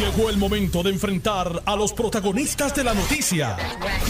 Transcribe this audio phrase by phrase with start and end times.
[0.00, 3.58] Llegó el momento de enfrentar a los protagonistas de la noticia.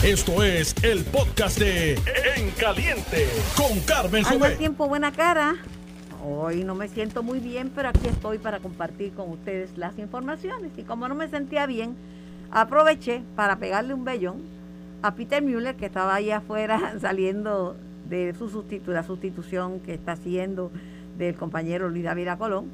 [0.05, 1.95] Esto es el podcast de
[2.37, 3.27] En Caliente
[3.57, 5.57] con Carmen Al buen tiempo, buena cara.
[6.25, 10.71] Hoy no me siento muy bien, pero aquí estoy para compartir con ustedes las informaciones.
[10.77, 11.97] Y como no me sentía bien,
[12.53, 14.37] aproveché para pegarle un bellón
[15.03, 17.77] a Peter Müller, que estaba ahí afuera saliendo
[18.09, 20.71] de su sustitu la sustitución que está haciendo
[21.19, 22.71] del compañero Luis David Colón.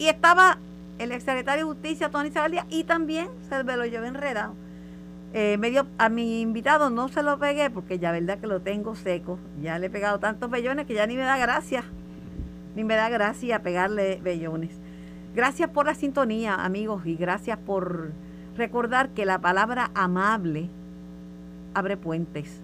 [0.00, 0.58] Y estaba
[0.98, 4.54] el exsecretario de Justicia, Tony Zagalia, y también se me lo llevé enredado.
[5.32, 8.60] Eh, me dio- a mi invitado no se lo pegué porque ya verdad que lo
[8.60, 9.38] tengo seco.
[9.60, 11.84] Ya le he pegado tantos bellones que ya ni me da gracia.
[12.74, 14.70] Ni me da gracia pegarle bellones.
[15.34, 18.12] Gracias por la sintonía, amigos, y gracias por
[18.56, 20.70] recordar que la palabra amable
[21.74, 22.62] abre puentes.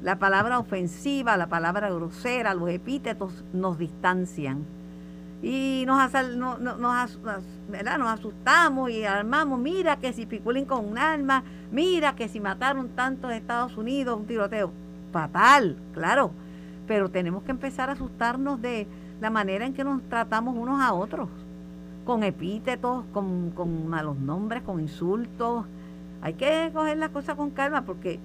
[0.00, 4.64] La palabra ofensiva, la palabra grosera, los epítetos nos distancian.
[5.44, 7.12] Y nos, asal- no- no- nos,
[8.08, 13.30] asustamos y armamos, mira que si piculín con un arma, mira que si mataron tantos
[13.30, 14.72] Estados Unidos, un tiroteo.
[15.12, 16.30] Fatal, claro.
[16.88, 18.86] Pero tenemos que empezar a asustarnos de
[19.20, 21.28] la manera en que nos tratamos unos a otros.
[22.06, 25.66] Con epítetos, con, con malos nombres, con insultos.
[26.22, 28.18] Hay que coger las cosas con calma porque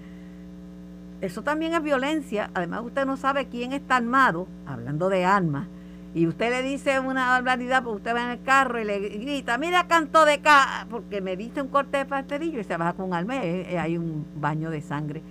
[1.19, 2.49] eso también es violencia.
[2.53, 5.67] Además, usted no sabe quién está armado, hablando de armas,
[6.15, 9.57] y usted le dice una barbaridad porque usted va en el carro y le grita,
[9.57, 13.05] mira canto de ca, porque me diste un corte de pastelillo y se baja con
[13.07, 15.21] un arma y hay- hay un baño de sangre.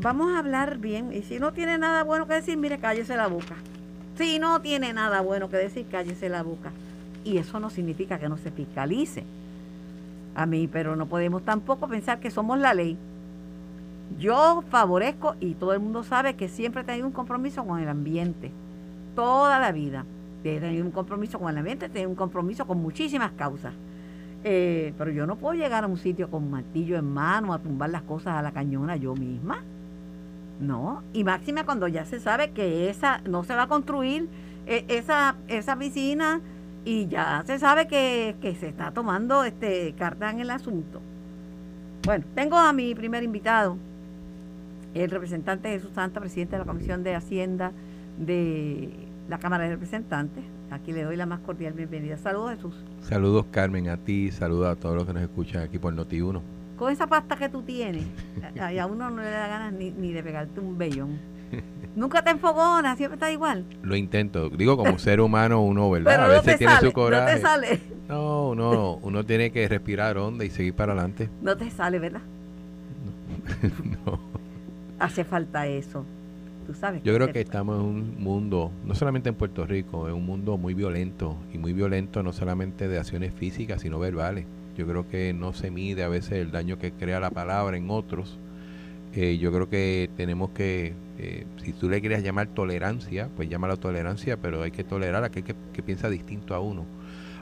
[0.00, 3.26] Vamos a hablar bien, y si no tiene nada bueno que decir, mire, cállese la
[3.26, 3.56] boca.
[4.16, 6.70] Si no tiene nada bueno que decir, cállese la boca.
[7.24, 9.24] Y eso no significa que no se fiscalice
[10.36, 12.96] a mí, pero no podemos tampoco pensar que somos la ley.
[14.20, 17.88] Yo favorezco, y todo el mundo sabe que siempre he tenido un compromiso con el
[17.88, 18.52] ambiente,
[19.18, 20.04] toda la vida.
[20.44, 23.74] He tenido un compromiso con el ambiente, he tenido un compromiso con muchísimas causas.
[24.44, 27.90] Eh, pero yo no puedo llegar a un sitio con martillo en mano a tumbar
[27.90, 29.64] las cosas a la cañona yo misma.
[30.60, 34.28] No, y máxima cuando ya se sabe que esa no se va a construir
[34.68, 36.40] eh, esa, esa piscina
[36.84, 41.00] y ya se sabe que, que se está tomando este carta en el asunto.
[42.04, 43.76] Bueno, tengo a mi primer invitado,
[44.94, 47.72] el representante Jesús Santa, presidente de la Comisión de Hacienda
[48.18, 50.44] de la Cámara de Representantes.
[50.70, 52.16] Aquí le doy la más cordial bienvenida.
[52.18, 52.74] Saludos Jesús.
[53.02, 56.40] Saludos Carmen a ti, saludos a todos los que nos escuchan aquí por Noti1.
[56.76, 58.04] Con esa pasta que tú tienes,
[58.60, 61.18] a, a uno no le da ganas ni, ni de pegarte un vellón.
[61.96, 63.64] Nunca te enfogonas, siempre está igual.
[63.82, 66.12] Lo intento, digo como ser humano uno, ¿verdad?
[66.12, 67.34] Pero a no veces te tiene sale, su no coraje.
[67.36, 71.28] te sale, No, no, uno tiene que respirar honda y seguir para adelante.
[71.42, 72.20] no te sale, ¿verdad?
[74.06, 74.18] No.
[74.98, 76.04] Hace falta eso.
[76.68, 77.02] Tú sabes.
[77.02, 80.58] Yo creo que estamos en un mundo, no solamente en Puerto Rico, es un mundo
[80.58, 84.44] muy violento y muy violento no solamente de acciones físicas, sino verbales.
[84.76, 87.88] Yo creo que no se mide a veces el daño que crea la palabra en
[87.88, 88.38] otros.
[89.14, 93.76] Eh, yo creo que tenemos que, eh, si tú le quieres llamar tolerancia, pues llámala
[93.76, 96.84] tolerancia, pero hay que tolerar a aquel que, que piensa distinto a uno.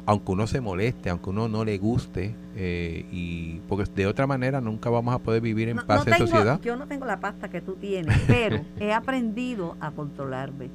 [0.09, 4.61] Aunque uno se moleste, aunque uno no le guste, eh, y porque de otra manera
[4.61, 6.61] nunca vamos a poder vivir en No- paz no en tengo- sociedad.
[6.63, 10.69] Yo no tengo la pasta que tú tienes, pero he aprendido a controlarme.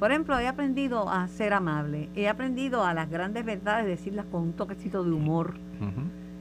[0.00, 4.42] Por ejemplo, he aprendido a ser amable, he aprendido a las grandes verdades decirlas con
[4.42, 5.54] un toquecito de humor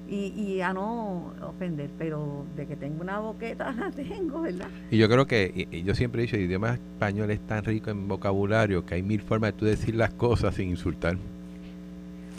[0.09, 4.67] y, y a no ofender, pero de que tengo una boqueta la tengo, ¿verdad?
[4.89, 7.63] Y yo creo que, y- y yo siempre he dicho, el idioma español es tan
[7.63, 11.17] rico en vocabulario que hay mil formas de tú decir las cosas sin insultar.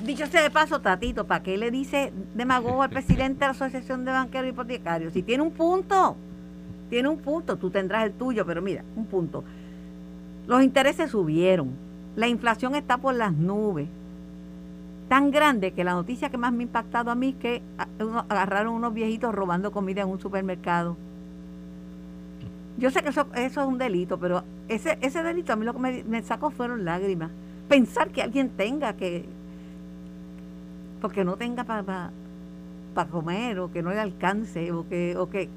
[0.05, 4.05] Dicho sea de paso, Tatito, ¿para qué le dice demagogo al presidente de la Asociación
[4.05, 5.13] de Banqueros Hipotecarios?
[5.13, 6.17] Si tiene un punto,
[6.91, 9.45] tiene un punto, tú tendrás el tuyo, pero mira, un punto.
[10.49, 11.71] Los intereses subieron,
[12.17, 13.89] la inflación está por las nubes,
[15.09, 17.87] tan grande que la noticia que más me ha impactado a mí es que a-
[18.03, 20.97] uno- agarraron unos viejitos robando comida en un supermercado.
[22.77, 25.75] Yo sé que eso, eso es un delito, pero ese, ese delito a mí lo
[25.75, 27.31] que me, me sacó fueron lágrimas.
[27.69, 29.27] Pensar que alguien tenga que,
[31.03, 32.11] porque no tenga para
[33.11, 35.51] comer o que no le alcance o que, o que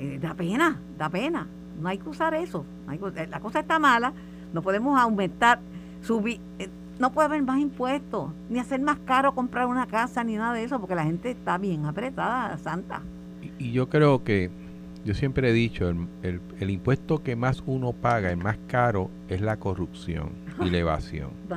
[0.00, 1.46] eh, da pena, da pena.
[1.80, 2.64] No hay que usar eso.
[2.86, 4.12] no hay que- eh, la cosa está mala,
[4.52, 5.58] no podemos aumentar,
[6.02, 6.68] subir, eh,
[6.98, 10.64] no puede haber más impuestos, ni hacer más caro comprar una casa, ni nada de
[10.64, 13.02] eso, porque la gente está bien apretada, santa.
[13.58, 14.50] Y, y yo creo que,
[15.04, 19.10] yo siempre he dicho, el, el- el impuesto que más uno paga, el más caro,
[19.28, 20.30] es la corrupción
[20.64, 21.30] y la evasión.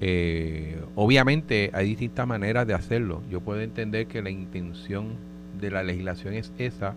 [0.00, 3.22] Eh, obviamente hay distintas maneras de hacerlo.
[3.30, 5.08] Yo puedo entender que la intención
[5.60, 6.94] de la legislación es esa,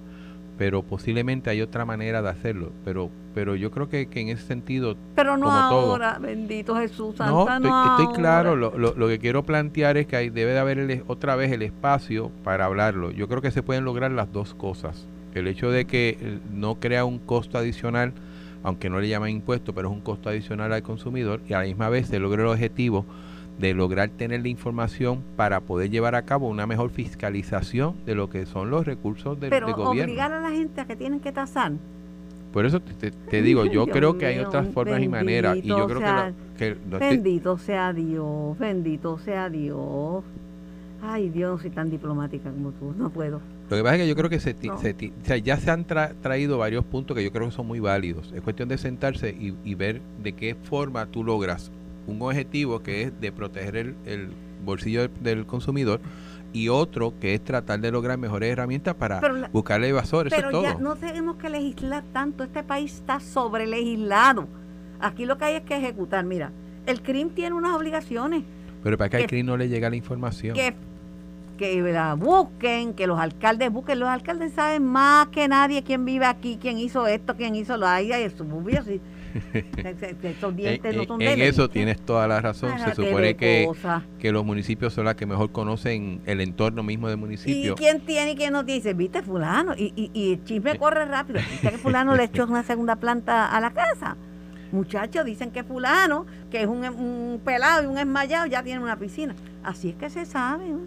[0.57, 2.71] pero posiblemente hay otra manera de hacerlo.
[2.85, 4.95] Pero pero yo creo que, que en ese sentido...
[5.15, 8.61] Pero no como ahora, bendito Jesús, no, Santa, estoy, no estoy claro, ahora.
[8.61, 11.51] lo, lo, lo que quiero plantear es que hay, debe de haber el- otra vez
[11.51, 13.09] el espacio para hablarlo.
[13.09, 15.07] Yo creo que se pueden lograr las dos cosas.
[15.33, 18.13] El hecho de que eh, no crea un costo adicional,
[18.63, 21.65] aunque no le llaman impuesto, pero es un costo adicional al consumidor, y a la
[21.65, 23.05] misma vez se logre el objetivo
[23.59, 28.29] de lograr tener la información para poder llevar a cabo una mejor fiscalización de lo
[28.29, 30.11] que son los recursos del, Pero del gobierno.
[30.11, 31.73] obligar a la gente a que tienen que tasar.
[32.51, 35.87] Por eso te, digo, yo Dios creo que hay otras formas y maneras, y yo
[35.87, 40.23] creo que, lo- que estoy- Bendito sea Dios, bendito sea Dios.
[41.01, 43.41] Ay, Dios, soy tan diplomática como tú, no puedo.
[43.73, 44.77] Lo que pasa es que yo creo que se, No.
[44.79, 47.67] se o sea, ya se han tra- traído varios puntos que yo creo que son
[47.67, 48.31] muy válidos.
[48.35, 51.71] Es cuestión de sentarse y, y ver de qué forma tú logras
[52.07, 54.29] un objetivo que es de proteger el, el
[54.65, 55.99] bolsillo del, del consumidor
[56.51, 60.31] y otro que es tratar de lograr mejores herramientas para la- buscarle evasores.
[60.33, 60.79] Eso es ya todo.
[60.79, 64.47] no tenemos que legislar tanto, este país está sobre legislado.
[64.99, 66.23] Aquí lo que hay es que ejecutar.
[66.25, 66.51] Mira,
[66.85, 68.43] el CRIM tiene unas obligaciones
[68.83, 70.53] Pero para que al que- CRIM no le llega la información.
[70.55, 70.75] que,
[71.57, 73.99] que la busquen, que los alcaldes busquen.
[73.99, 77.87] Los alcaldes saben más que nadie quién vive aquí, quién hizo esto, quién hizo lo
[77.87, 79.01] ahí, y muy bien, sí.
[80.23, 82.77] Esos En, dientes no en- son en de eso tienes toda la razón.
[82.79, 83.67] Se supone que,
[84.19, 87.75] que los municipios son las que mejor conocen el entorno mismo del ¿Y municipio.
[87.75, 88.63] quién tiene y quién no?
[88.63, 91.39] Dice, viste fulano, y, y, y el chisme corre rápido.
[91.51, 94.17] ¿Viste que fulano le echó una segunda planta a la casa?
[94.71, 98.97] Muchachos, dicen que fulano, que es un, un pelado y un esmayado, ya tiene una
[98.97, 99.35] piscina.
[99.63, 100.67] Así es que se sabe.
[100.69, 100.79] ¿no?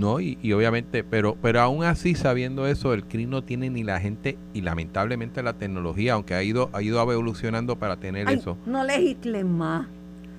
[0.00, 3.82] No, y, y obviamente, pero pero aún así sabiendo eso, el CRIM no tiene ni
[3.82, 8.36] la gente y lamentablemente la tecnología, aunque ha ido ha ido evolucionando para tener Ay,
[8.36, 8.56] eso.
[8.64, 9.86] no legislen más.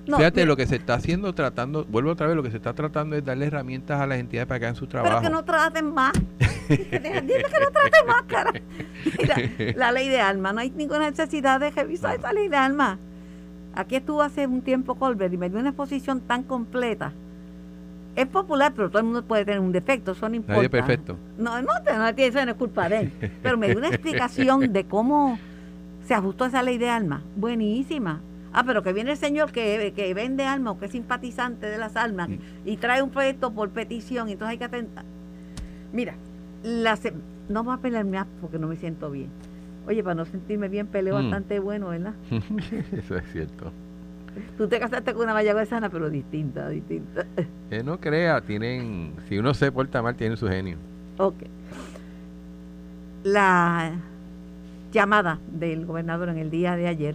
[0.04, 2.56] No, Fíjate, mira, lo que se está haciendo, tratando, vuelvo otra vez, lo que se
[2.56, 5.22] está tratando es darle herramientas a las entidades para que hagan su pero trabajo.
[5.22, 6.12] que no traten más.
[6.68, 8.52] Dile que no traten más, cara.
[9.16, 9.36] Mira,
[9.76, 12.98] la ley de alma, no hay ninguna necesidad de revisar esa ley de alma.
[13.74, 17.12] Aquí estuvo hace un tiempo Colbert y me dio una exposición tan completa.
[18.14, 20.54] Es popular, pero todo el mundo puede tener un defecto, eso no importa.
[20.54, 21.16] Nadie es perfecto.
[21.38, 21.68] No, no,
[21.98, 23.12] no tiene eso no es culpa de él.
[23.42, 25.38] Pero me dio una explicación de cómo
[26.06, 27.22] se ajustó esa ley de alma.
[27.36, 28.20] Buenísima.
[28.52, 31.78] Ah, pero que viene el señor que, que vende alma o que es simpatizante de
[31.78, 32.34] las almas Mm.
[32.66, 35.04] y trae un proyecto por petición, entonces hay que atentar.
[35.94, 36.14] Mira,
[36.62, 37.14] la se-
[37.48, 39.28] no voy a pelear más porque no me siento bien.
[39.86, 41.22] Oye, para no sentirme bien, peleo Mm.
[41.22, 42.12] bastante bueno, ¿verdad?
[42.92, 43.72] eso es cierto.
[44.56, 47.26] Tú te casaste con una mayagüezana, pero distinta, distinta.
[47.70, 50.76] Que no crea, tienen, si uno se porta mal, tienen su genio.
[51.18, 51.36] Ok.
[53.24, 53.92] La
[54.92, 57.14] llamada del gobernador en el día de ayer.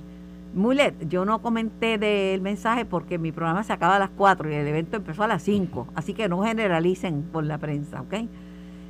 [0.54, 4.56] Mulet, yo no comenté del mensaje porque mi programa se acaba a las 4 y
[4.56, 8.14] el evento empezó a las 5, así que no generalicen por la prensa, ¿ok?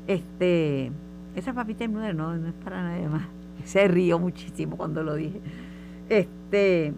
[0.08, 0.92] Este,
[1.36, 3.24] esa papita Muller no, no es para nadie más.
[3.66, 5.42] Se rió muchísimo cuando lo dije.
[6.10, 6.94] Este,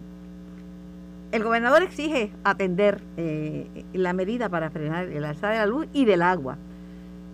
[1.32, 6.04] el gobernador exige atender eh, la medida para frenar el alza de la luz y
[6.04, 6.58] del agua.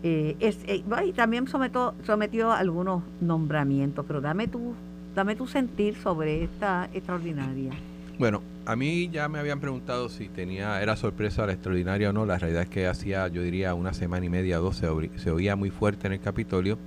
[0.03, 4.75] Eh, es, eh, y también sometió, sometió algunos nombramientos, pero dame tu,
[5.15, 7.73] dame tu sentir sobre esta extraordinaria.
[8.19, 12.25] Bueno, a mí ya me habían preguntado si tenía era sorpresa la extraordinaria o no.
[12.25, 15.71] La realidad es que hacía, yo diría, una semana y media, dos, se oía muy
[15.71, 16.79] fuerte en el Capitolio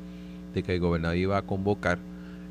[0.54, 2.00] de que el gobernador iba a convocar,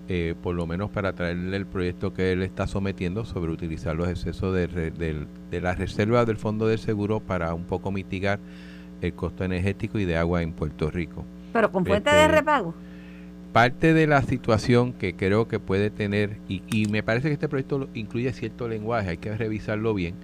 [0.08, 4.08] eh, por lo menos para traerle el proyecto que él está sometiendo sobre utilizar los
[4.08, 8.38] excesos de, re- del- de las reservas del Fondo del Seguro para un poco mitigar
[9.02, 11.24] el costo energético y de agua en Puerto Rico.
[11.52, 12.74] Pero con fuente Este, de repago.
[13.52, 17.48] Parte de la situación que creo que puede tener, y, y me parece que este
[17.48, 20.14] proyecto incluye cierto lenguaje, hay que revisarlo bien,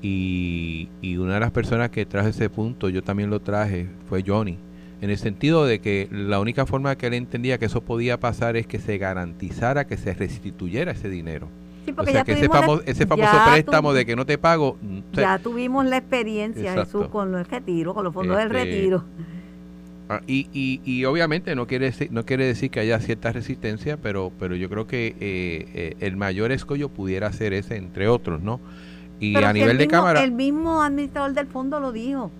[0.00, 4.24] y, y una de las personas que trajo ese punto, yo también lo traje, fue
[4.26, 4.58] Johnny,
[5.02, 8.56] en el sentido de que la única forma que él entendía que eso podía pasar
[8.56, 11.48] es que se garantizara que se restituyera ese dinero.
[11.84, 14.24] Sí, O sea, que ese, tuvimos la- famo- ese famoso préstamo tu- de que no
[14.24, 16.84] te pago, mm, o sea, Ya tuvimos la experiencia, Exacto.
[17.00, 19.04] Jesús, con el retiro, con los fondos del Este, retiro.
[20.08, 23.96] Ah, y, y, y obviamente no quiere decir, no quiere decir que haya cierta resistencia,
[23.96, 28.42] pero pero yo creo que eh, eh, el mayor escollo pudiera ser ese, entre otros,
[28.42, 28.60] ¿no?
[29.20, 32.30] Y Pero a si nivel el de cámara, El mismo administrador del fondo lo dijo,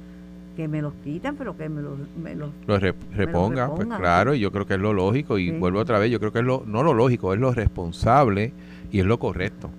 [0.56, 1.98] que me los quitan, pero que me los...
[2.22, 5.50] Me los lo re- reponga, pues claro, y yo creo que es lo lógico, y
[5.50, 5.58] Sí.
[5.58, 8.52] vuelvo otra vez, yo creo que es lo, no lo lógico, es lo responsable
[8.90, 9.70] y es lo correcto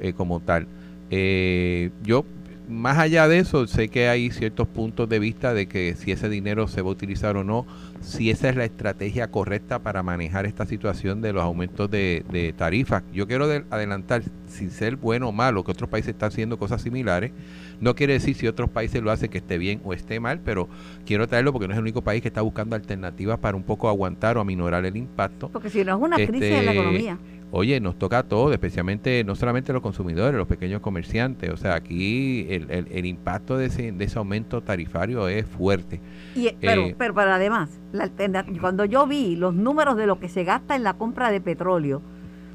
[0.00, 0.66] eh, como tal.
[1.10, 2.24] Eh, yo
[2.68, 6.28] más allá de eso, sé que hay ciertos puntos de vista de que si ese
[6.28, 7.66] dinero se va a utilizar o no,
[8.00, 12.52] si esa es la estrategia correcta para manejar esta situación de los aumentos de, de
[12.52, 13.02] tarifas.
[13.12, 17.32] Yo quiero adelantar, sin ser bueno o malo, que otros países están haciendo cosas similares.
[17.80, 20.68] No quiere decir si otros países lo hacen que esté bien o esté mal, pero
[21.04, 23.88] quiero traerlo porque no es el único país que está buscando alternativas para un poco
[23.88, 25.48] aguantar o aminorar el impacto.
[25.48, 27.18] Porque si no es una crisis en la este, economía
[27.52, 31.50] oye, nos toca a todos, especialmente no solamente los consumidores, los pequeños comerciantes.
[31.50, 36.00] O sea, aquí el, el, impacto de ese, de ese, aumento tarifario es fuerte.
[36.34, 38.10] Y, eh, pero, pero, pero además, la
[38.58, 42.00] cuando yo vi los números de lo que se gasta en la compra de petróleo,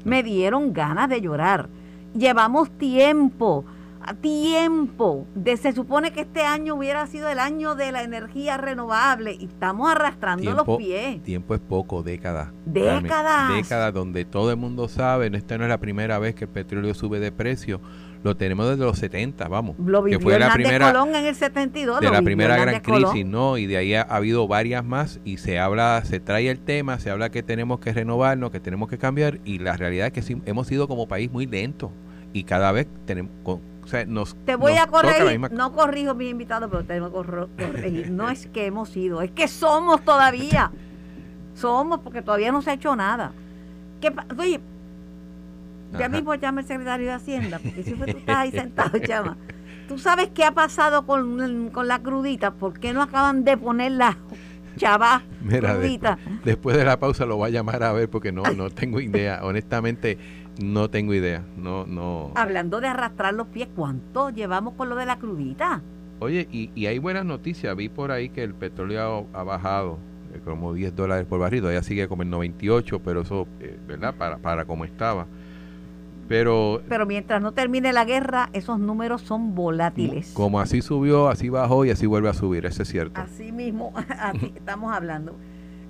[0.04, 1.68] me dieron ganas de llorar.
[2.14, 3.64] Llevamos tiempo
[4.14, 5.26] tiempo.
[5.34, 9.46] De, se supone que este año hubiera sido el año de la energía renovable y
[9.46, 11.22] estamos arrastrando los pies.
[11.22, 12.52] Tiempo es poco, décadas.
[12.64, 13.54] Décadas.
[13.54, 16.94] Décadas donde todo el mundo sabe, esta no es la primera vez que el petróleo
[16.94, 17.80] sube de precio.
[18.24, 19.76] Lo tenemos desde los 70, vamos.
[19.78, 22.00] Lo que fue la primera Colón en el 72.
[22.00, 23.58] De la primera gran crisis, ¿no?
[23.58, 27.10] Y de ahí ha, habido varias más y se habla, se trae el tema, se
[27.10, 30.42] habla que tenemos que renovarnos, que tenemos que cambiar y la realidad es que sí,
[30.46, 31.92] hemos sido como país muy lento
[32.32, 33.30] y cada vez tenemos
[34.44, 37.12] te voy a corregir, no corrijo mi invitado, pero tengo que
[37.66, 38.10] corregir.
[38.10, 40.70] No es que hemos sido, es que somos todavía.
[41.54, 43.32] Somos porque todavía no se ha hecho nada.
[44.00, 44.60] ¿Qué Oye,
[45.98, 49.36] ya mismo llama el secretario de Hacienda, porque si fue tú estás ahí sentado, llama.
[49.88, 52.52] ¿Tú sabes qué ha pasado con, la crudita?
[52.52, 54.18] ¿Por qué no acaban de poner la
[54.76, 56.18] chava crudita?
[56.44, 59.40] Después, de la pausa lo voy a llamar a ver porque no, no tengo idea.
[59.42, 60.18] Honestamente,
[60.58, 62.32] no tengo idea, no, no.
[62.34, 65.82] Hablando de arrastrar los pies, ¿cuánto llevamos con lo de la crudita?
[66.20, 67.74] Oye, y, y hay buenas noticias.
[67.76, 69.98] Vi por ahí que el petróleo ha, bajado
[70.34, 71.60] eh, como 10 dólares por barril.
[71.60, 74.14] Todavía sigue como el 98, pero eso, eh, ¿verdad?
[74.16, 75.26] Para, para como estaba.
[76.28, 80.32] Pero, pero mientras no termine la guerra, esos números son volátiles.
[80.34, 83.18] Como así subió, así bajó y así vuelve a subir, eso es cierto.
[83.18, 85.34] Así mismo, así estamos hablando.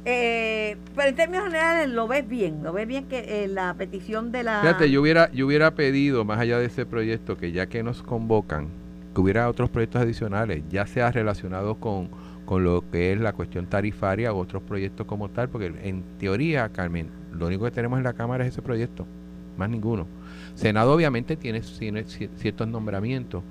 [0.04, 4.32] Eh, pero en términos generales lo ves bien, lo ves bien que eh, la petición
[4.32, 4.60] de la...
[4.60, 8.02] Fíjate, yo hubiera, yo hubiera pedido, más allá de ese proyecto, que ya que nos
[8.02, 8.68] convocan,
[9.14, 12.08] que hubiera otros proyectos adicionales, ya sea relacionados con,
[12.46, 16.70] con lo que es la cuestión tarifaria o otros proyectos como tal, porque en teoría,
[16.70, 19.06] Carmen, lo único que tenemos en la Cámara es ese proyecto,
[19.58, 20.06] más ninguno.
[20.54, 23.42] Senado obviamente tiene, tiene ciertos nombramientos,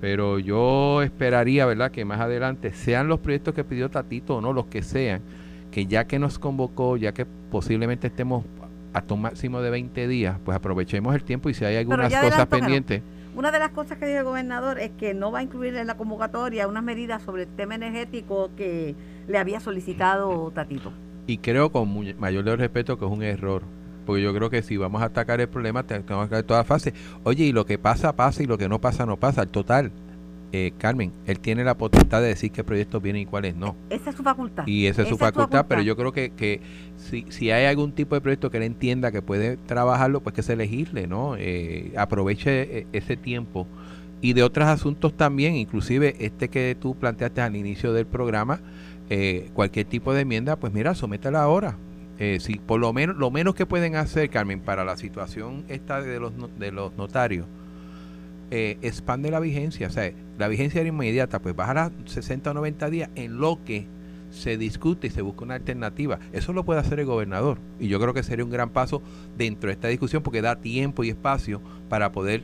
[0.00, 4.52] pero yo esperaría, ¿verdad?, que más adelante sean los proyectos que pidió Tatito o no,
[4.52, 5.22] los que sean,
[5.72, 8.44] que ya que nos convocó, ya que posiblemente estemos
[8.92, 12.46] hasta un máximo de 20 días, pues aprovechemos el tiempo y si hay algunas cosas
[12.46, 13.02] pendientes.
[13.34, 15.86] Una de las cosas que dijo el gobernador es que no va a incluir en
[15.86, 18.94] la convocatoria unas medidas sobre el tema energético que
[19.26, 20.92] le había solicitado Tatito.
[21.26, 21.88] Y creo con
[22.18, 23.62] mayor respeto que es un error.
[24.04, 26.92] Porque yo creo que si vamos a atacar el problema, tenemos que ver toda fase.
[27.22, 29.42] Oye, y lo que pasa, pasa, y lo que no pasa, no pasa.
[29.42, 29.92] El total,
[30.54, 33.74] eh, Carmen, él tiene la potestad de decir qué proyectos vienen y cuáles no.
[33.88, 34.66] Esa es su facultad.
[34.66, 36.60] Y esa es, su, facultad, pero yo creo que, que
[36.98, 40.42] si, si hay algún tipo de proyecto que él entienda que puede trabajarlo, pues que
[40.42, 41.36] se elegirle, ¿no?
[41.38, 43.66] Eh, aproveche eh, ese tiempo.
[44.20, 48.60] Y de otros asuntos también, inclusive este que tú planteaste al inicio del programa,
[49.52, 51.76] cualquier tipo de enmienda, pues mira, sométela ahora.
[52.38, 56.20] si por lo menos, lo menos que pueden hacer, Carmen, para la situación esta de
[56.20, 57.46] los, de los notarios,
[58.54, 59.86] eh, expande la vigencia.
[59.86, 60.12] O sea,
[60.42, 63.86] la vigencia era inmediata, pues baja a 60 o 90 días en lo que
[64.30, 66.18] se discute y se busca una alternativa.
[66.32, 67.58] Eso lo puede hacer el gobernador.
[67.78, 69.02] Y yo creo que sería un gran paso
[69.38, 72.42] dentro de esta discusión porque da tiempo y espacio para poder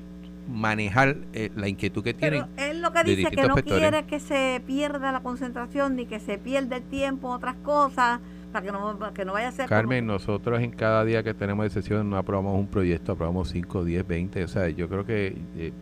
[0.48, 2.44] manejar eh, la inquietud que tienen.
[2.54, 6.20] Pero él lo que dice que no quiere que se pierda la concentración ni que
[6.20, 8.20] se pierda el tiempo otras cosas
[8.52, 9.68] para que no, que no vaya a ser.
[9.68, 13.84] Carmen, nosotros en cada día que tenemos de sesión no aprobamos un proyecto, aprobamos 5,
[13.84, 14.44] 10, 20.
[14.44, 15.72] O sea, yo creo que eh,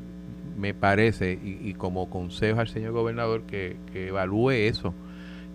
[0.56, 4.94] me parece, y, como consejo al señor gobernador, que, evalúe eso.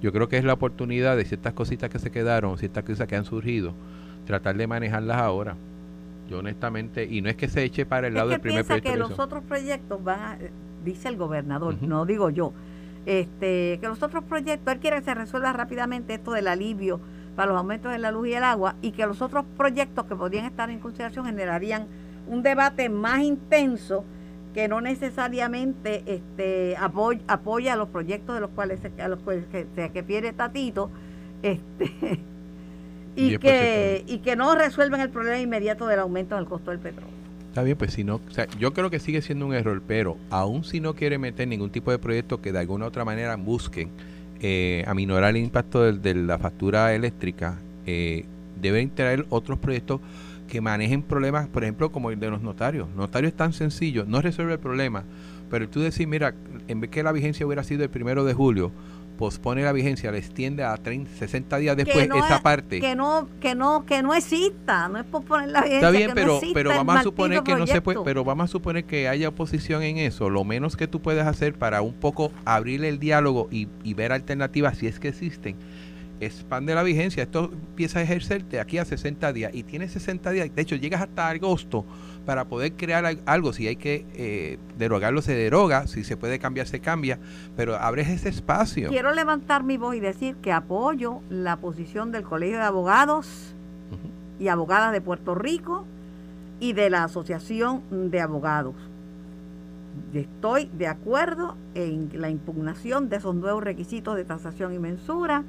[0.02, 3.16] Yo creo que es la oportunidad de ciertas cositas que se quedaron, ciertas cosas que
[3.16, 3.74] han surgido,
[4.26, 5.56] tratar de manejarlas ahora.
[6.30, 8.90] Yo honestamente, y no es que se eche para el lado del primer proyecto.
[8.90, 10.38] que los otros proyectos van a,
[10.84, 12.54] dice el gobernador, no digo yo,
[13.06, 17.00] este, que los otros proyectos, él quiere que se resuelva rápidamente esto del alivio
[17.36, 20.16] para los aumentos de la luz y el agua y que los otros proyectos que
[20.16, 21.88] podrían estar en consideración generarían
[22.28, 24.06] un debate más intenso
[24.54, 29.92] que no necesariamente este, apoya, los proyectos de los cuales se, a los cuales que,
[29.92, 30.90] que pierde Tatito
[31.42, 32.20] este,
[33.16, 37.22] y, que, y que no resuelven el problema inmediato del aumento del costo del petróleo.
[37.50, 40.18] Está bien, pues si no, o sea, yo creo que sigue siendo un error, pero
[40.30, 43.36] aún si no quiere meter ningún tipo de proyecto que de alguna u otra manera
[43.36, 43.90] busquen
[44.40, 48.24] eh, aminorar el impacto de, la factura eléctrica, eh,
[48.62, 50.00] deben traer otros proyectos
[50.52, 52.90] que manejen problemas, por ejemplo, como el de los notarios.
[52.94, 55.06] Notario es tan sencillo, no resuelve el problema,
[55.50, 56.36] Pero tú decir, mira,
[56.68, 58.70] en vez que la vigencia hubiera sido el primero de julio,
[59.18, 62.82] pospone la vigencia, le extiende a 30, 60 días después esa parte.
[62.82, 65.88] Que no, que no, que no exista, no es posponer la vigencia.
[65.88, 68.84] Está bien, pero, pero vamos a suponer que no se puede, pero vamos a suponer
[68.84, 70.30] que haya oposición en eso.
[70.30, 74.12] Lo menos que tú puedes hacer para un poco abrir el diálogo y, y ver
[74.12, 75.56] alternativas si es que existen
[76.22, 77.24] expande la vigencia.
[77.24, 80.56] Esto empieza a ejercerte aquí a 60 días y tienes 60 días.
[80.56, 81.84] De hecho, llegas hasta agosto
[82.26, 83.54] para poder crear algo.
[83.54, 85.88] Si hay que eh, derogarlo, se deroga.
[85.88, 87.20] Si se puede cambiar, se cambia.
[87.58, 88.90] Pero abres ese espacio.
[88.90, 93.56] Quiero levantar mi voz y decir que apoyo la posición del Colegio de Abogados
[94.40, 95.86] y Abogadas de Puerto Rico
[96.60, 98.76] y de la Asociación de Abogados.
[100.14, 105.44] Estoy de acuerdo en la impugnación de esos nuevos requisitos de tasación y mensura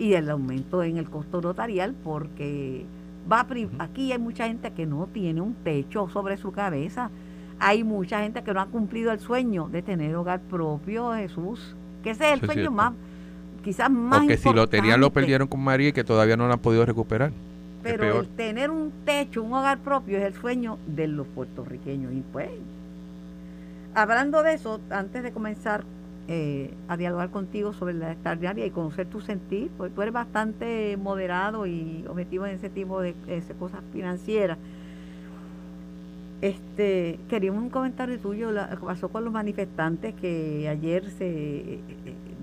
[0.00, 2.86] y el aumento en el costo notarial porque
[3.30, 3.46] va
[3.78, 7.10] aquí hay mucha gente que no tiene un techo sobre su cabeza.
[7.58, 11.76] Hay mucha gente que no ha cumplido el sueño de tener hogar propio, Jesús.
[12.02, 12.94] Que ese es el sueño más,
[13.62, 16.54] quizás más Porque si lo tenían lo perdieron con María y que todavía no lo
[16.54, 17.30] han podido recuperar.
[17.82, 22.14] Pero el tener un techo, un hogar propio es el sueño de los puertorriqueños.
[22.14, 22.48] Y pues,
[23.94, 25.84] hablando de eso, antes de comenzar
[26.32, 30.96] eh, a dialogar contigo sobre la extraordinaria y conocer tu sentir, porque tú eres bastante
[30.96, 33.16] moderado y objetivo en ese tipo de,
[33.58, 34.56] cosas financieras.
[36.40, 41.80] Este, queríamos un comentario tuyo, que pasó con los manifestantes que ayer se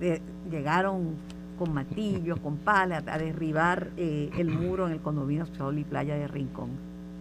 [0.02, 1.16] eh, llegaron
[1.58, 6.18] con martillos, con palas, a derribar eh, el muro en el condominio Sol y Playa
[6.18, 6.72] de Rincón.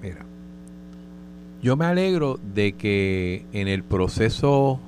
[0.02, 0.26] Mira,
[1.62, 4.80] yo me alegro de que en el proceso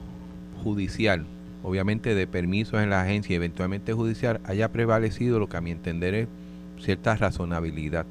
[0.64, 1.25] judicial,
[1.62, 5.71] obviamente de permisos en la agencia y eventualmente judicial, haya prevalecido lo que a mi
[5.71, 6.29] entender es
[6.81, 8.07] cierta razonabilidad.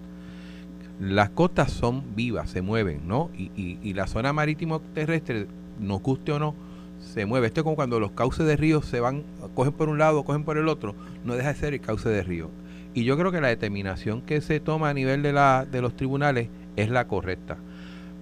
[1.00, 3.30] Las costas son vivas, se mueven, ¿no?
[3.38, 5.46] Y, y, la zona marítimo terrestre,
[5.80, 6.56] nos guste o no,
[7.00, 7.48] se mueve.
[7.48, 9.24] Esto es como cuando los cauces de río se van,
[9.54, 12.24] cogen por un lado, cogen por el otro, no deja de ser el cauce de
[12.24, 12.50] río.
[12.96, 15.96] Y yo creo que la determinación que se toma a nivel de, la, de los
[15.96, 17.58] tribunales es la correcta.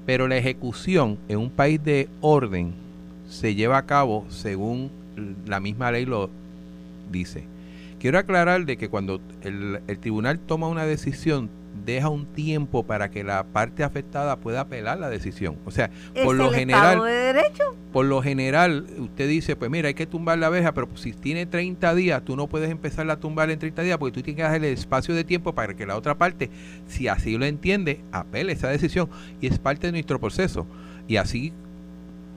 [0.05, 2.74] Pero la ejecución en un país de orden
[3.29, 4.91] se lleva a cabo según
[5.45, 6.29] la misma ley lo
[7.12, 7.43] dice.
[8.00, 11.50] Quiero aclarar de que cuando el, tribunal toma una decisión,
[11.86, 15.57] deja un tiempo para que la parte afectada pueda apelar la decisión.
[15.65, 15.89] O sea,
[16.24, 17.51] por lo general, de
[17.91, 21.45] por lo general, usted dice, pues mira, hay que tumbar la abeja, pero si tiene
[21.45, 24.51] 30 días, tú no puedes empezar a tumbar en 30 días porque tú tienes que
[24.51, 26.50] darle espacio de tiempo para que la otra parte,
[26.87, 29.09] si así lo entiende, apele esa decisión
[29.42, 30.68] y es parte de nuestro proceso.
[31.07, 31.53] Y así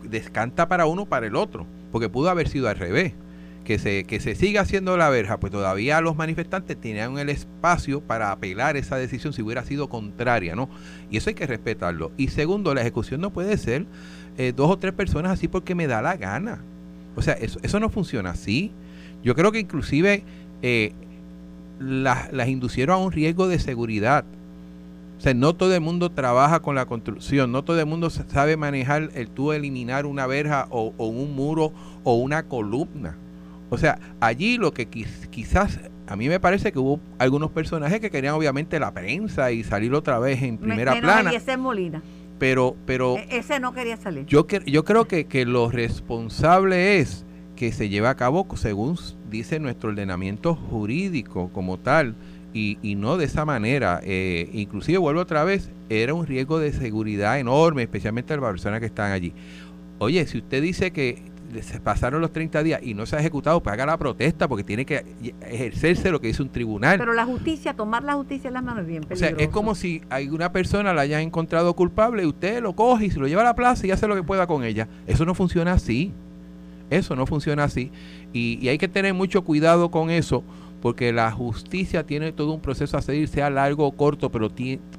[0.02, 3.14] descanta para uno para el otro porque pudo haber sido al revés.
[3.64, 8.00] Que se, que se siga haciendo la verja, pues todavía los manifestantes tenían el espacio
[8.00, 10.70] para apelar esa decisión si hubiera sido contraria, ¿no?
[11.10, 12.10] Y eso hay que respetarlo.
[12.16, 13.84] Y segundo, la ejecución no puede ser
[14.38, 16.62] eh, dos o tres personas así porque me da la gana.
[17.14, 18.72] O sea, eso, eso no funciona así.
[19.22, 20.24] Yo creo que inclusive
[20.62, 20.92] eh,
[21.78, 24.24] las, las inducieron a un riesgo de seguridad.
[25.18, 28.56] O sea, no todo el mundo trabaja con la construcción, no todo el mundo sabe
[28.56, 31.72] manejar el tú eliminar una verja o, un muro
[32.04, 33.16] o una columna.
[33.68, 38.10] O sea, allí lo que quizás a mí me parece que hubo algunos personajes que
[38.10, 41.32] querían obviamente la prensa y salir otra vez en primera me, plana.
[41.32, 42.00] ese Molina.
[42.38, 44.24] Pero, pero e, ese no quería salir.
[44.26, 47.26] Yo, yo creo que, que lo responsable es
[47.56, 48.96] que se lleve a cabo según
[49.28, 52.14] dice nuestro ordenamiento jurídico como tal
[52.52, 54.00] y, no de esa manera.
[54.02, 58.80] Eh, inclusive, vuelvo otra vez, era un riesgo de seguridad enorme, especialmente para las personas
[58.80, 59.32] que están allí.
[59.98, 61.22] Oye, si usted dice que
[61.62, 64.64] se pasaron los 30 días y no se ha ejecutado, pues haga la protesta porque
[64.64, 65.04] tiene que
[65.40, 66.98] ejercerse lo que dice un tribunal.
[66.98, 69.34] Pero la justicia, tomar la justicia en las manos es bien peligroso.
[69.34, 73.06] O sea, es como si alguna persona la haya encontrado culpable y usted lo coge
[73.06, 74.88] y se lo lleva a la plaza y hace lo que pueda con ella.
[75.06, 76.12] Eso no funciona así.
[76.90, 77.90] Eso no funciona así.
[78.32, 80.44] Y, y hay que tener mucho cuidado con eso
[80.80, 84.50] porque la justicia tiene todo un proceso a seguir, sea largo o corto, pero,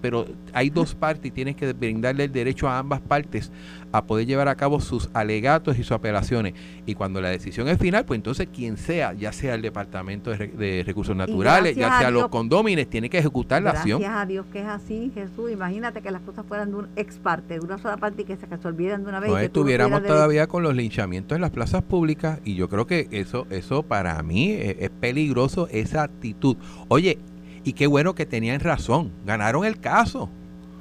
[0.02, 3.52] pero hay dos partes y tienes que brindarle el derecho a ambas partes
[3.92, 6.54] a poder llevar a cabo sus alegatos y sus apelaciones.
[6.86, 10.84] Y cuando la decisión es final, pues entonces quien sea, ya sea el Departamento de,
[10.86, 14.00] Recursos Naturales, ya sea los condómines, tiene que ejecutar la acción.
[14.00, 15.52] Gracias a Dios que es así, Jesús.
[15.52, 18.38] Imagínate que las cosas fueran de un ex parte, de una sola parte y que
[18.38, 19.30] se, que olviden de una vez.
[19.30, 23.48] No estuviéramos todavía con los linchamientos en las plazas públicas y yo creo que eso,
[23.50, 26.58] eso para mí es peligroso, esa actitud.
[26.88, 27.18] Oye,
[27.64, 30.30] y qué bueno que tenían razón, ganaron el caso.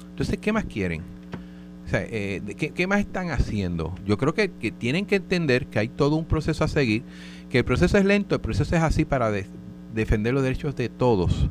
[0.09, 1.18] Entonces, ¿qué más quieren?
[1.93, 3.95] Eh, ¿qué, más están haciendo?
[4.05, 7.03] Yo creo que, tienen que entender que hay todo un proceso a seguir,
[7.49, 9.31] que el proceso es lento, el proceso es así para
[9.93, 11.49] defender los derechos de todos.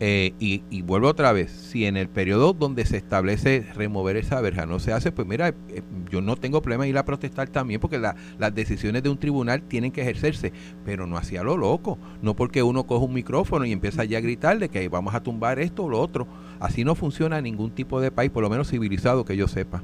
[0.00, 4.64] Eh, y, vuelvo otra vez, si en el periodo donde se establece remover esa verja
[4.64, 7.98] no se hace, pues mira, eh, yo no tengo problema ir a protestar también porque
[7.98, 10.52] las decisiones de un tribunal tienen que ejercerse,
[10.84, 14.20] pero no hacía lo loco, no porque uno coge un micrófono y empieza ya a
[14.20, 16.28] gritar de que vamos a tumbar esto o lo otro.
[16.60, 19.82] Así no funciona ningún tipo de país, por lo menos civilizado que yo sepa.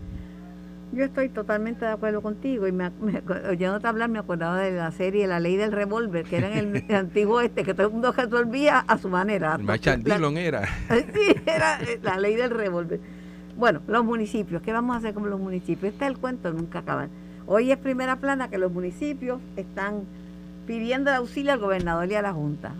[0.93, 4.93] Yo estoy totalmente de acuerdo contigo y me, me, oyéndote hablar me acordaba de la
[4.93, 8.13] serie La Ley del Revólver, que era en el, antiguo este, que todo el mundo
[8.13, 9.59] resolvía a su manera.
[9.59, 10.63] Dillon era.
[10.89, 13.01] Sí, era eh, la Ley del Revólver.
[13.57, 15.93] Bueno, los municipios, ¿qué vamos a hacer con los municipios?
[15.93, 17.09] Este es el cuento, nunca acaban.
[17.47, 20.05] Hoy es primera plana que los municipios están
[20.67, 22.73] pidiendo el auxilio al gobernador y a la Junta.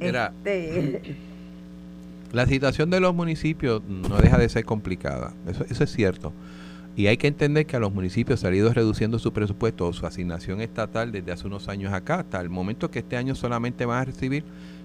[0.00, 1.16] Era, este,
[2.32, 6.32] la situación de los municipios no deja de ser complicada, eso, eso es cierto.
[6.94, 9.92] Y hay que entender que a los municipios se ha ido reduciendo su presupuesto o
[9.94, 13.86] su asignación estatal desde hace unos años acá, hasta el momento que este año solamente
[13.86, 14.44] van a recibir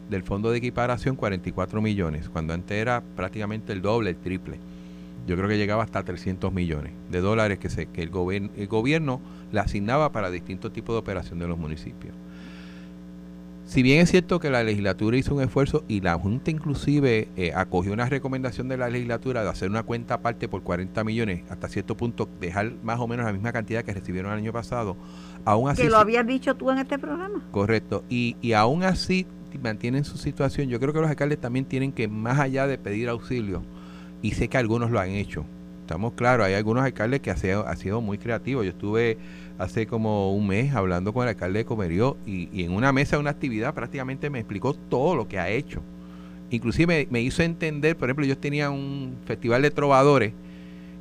[0.09, 4.59] del fondo de equiparación 44 millones, cuando antes era prácticamente el doble, el triple.
[5.27, 8.11] Yo creo que llegaba hasta 300 millones de dólares que, se, que el,
[8.55, 9.19] el gobierno
[9.51, 12.15] le asignaba para distintos tipos de operación de los municipios.
[13.67, 17.51] Si bien es cierto que la legislatura hizo un esfuerzo y la Junta inclusive eh,
[17.53, 21.67] acogió una recomendación de la legislatura de hacer una cuenta aparte por 40 millones, hasta
[21.67, 24.95] cierto punto dejar más o menos la misma cantidad que recibieron el año pasado,
[25.43, 25.81] aún así...
[25.81, 27.43] Que lo habías dicho tú en este programa.
[27.51, 28.05] Correcto.
[28.07, 29.27] Y, y aún así
[29.61, 30.69] mantienen su situación.
[30.69, 33.63] Yo creo que los alcaldes también tienen que, más allá de pedir auxilio,
[34.21, 35.45] y sé que algunos lo han hecho,
[35.81, 38.63] estamos claros, hay algunos alcaldes que ha sido, ha sido muy creativo.
[38.63, 39.17] Yo estuve
[39.57, 43.21] hace como un mes hablando con el alcalde de Comerío y, en una mesa de
[43.21, 45.81] una actividad prácticamente me explicó todo lo que ha hecho.
[46.49, 50.33] Inclusive me, hizo entender, por ejemplo, yo tenía un festival de trovadores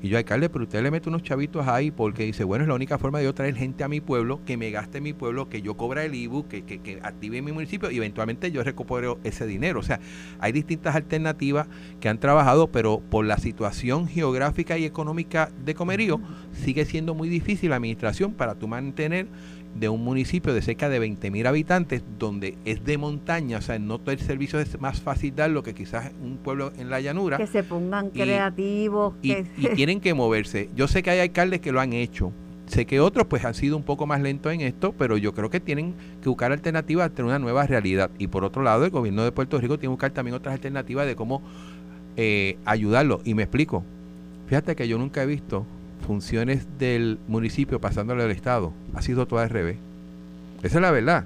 [0.03, 2.75] y yo, alcalde, pero usted le mete unos chavitos ahí porque dice, bueno, es la
[2.75, 5.63] única forma de yo traer gente a mi pueblo, que me gaste mi pueblo, que
[5.63, 9.47] yo cobra el IBU, que, que, que active mi municipio y eventualmente yo recupero ese
[9.47, 9.81] dinero.
[9.81, 10.01] O sea,
[10.39, 11.67] hay distintas alternativas
[12.01, 16.21] que han trabajado, pero por la situación geográfica y económica de Comerío,
[16.53, 19.29] sigue siendo muy difícil la administración para tu mantener
[19.79, 23.79] de un municipio de cerca de 20 mil habitantes, donde es de montaña, o sea,
[23.79, 27.37] no todo el servicio es más fácil darlo que quizás un pueblo en la llanura.
[27.37, 29.15] Que se pongan creativos.
[29.23, 30.71] Y, que y tienen que moverse.
[30.75, 32.33] Yo sé que hay alcaldes que lo han hecho.
[32.67, 35.51] Sé que otros pues han sido un poco más lentos en esto, pero yo creo
[35.51, 38.11] que tienen que buscar alternativas ante una nueva realidad.
[38.19, 41.07] Y por otro lado, el gobierno de Puerto Rico tiene que buscar también otras alternativas
[41.07, 41.43] de cómo
[42.17, 43.21] eh, ayudarlo.
[43.25, 43.85] Y me explico.
[44.49, 45.65] Fíjate que yo nunca he visto
[46.07, 48.73] funciones del municipio pasándole al Estado.
[48.95, 49.77] Ha sido todo al revés.
[50.63, 51.25] Esa es la verdad.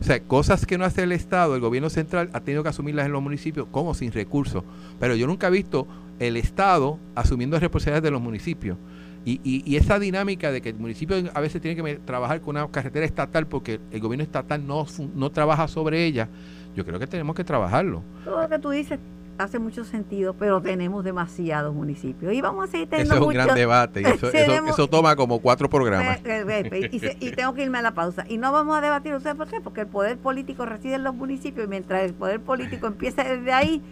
[0.00, 3.06] O sea, cosas que no hace el Estado, el gobierno central ha tenido que asumirlas
[3.06, 4.64] en los municipios como sin recursos.
[4.98, 5.86] Pero yo nunca he visto
[6.18, 8.78] el Estado asumiendo responsabilidades de los municipios.
[9.26, 12.56] Y, y, y, esa dinámica de que el municipio a veces tiene que trabajar con
[12.56, 16.26] una carretera estatal porque el gobierno estatal no, no trabaja sobre ella,
[16.74, 18.02] yo creo que tenemos que trabajarlo.
[18.24, 18.98] Todo lo que tú dices
[19.44, 22.32] hace mucho sentido, pero tenemos demasiados municipios.
[22.32, 24.00] Y vamos a seguir teniendo Eso es un gran debate.
[24.00, 26.20] Eso, eso, eso, toma como cuatro programas.
[26.24, 28.24] Y, y, y, tengo que irme a la pausa.
[28.28, 29.60] Y no vamos a debatir, ¿usted por qué?
[29.60, 33.52] Porque el poder político reside en los municipios y mientras el poder político empieza desde
[33.52, 33.82] ahí,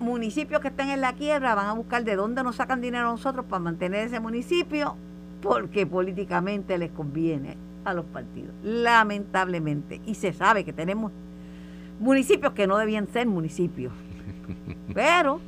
[0.00, 3.12] municipios que estén en la quiebra van a buscar de dónde nos sacan dinero a
[3.12, 4.96] nosotros para mantener ese municipio,
[5.40, 10.00] porque políticamente les conviene a los partidos, lamentablemente.
[10.04, 11.12] Y se sabe que tenemos
[12.00, 13.92] municipios que no debían ser municipios.
[14.94, 15.40] Pero,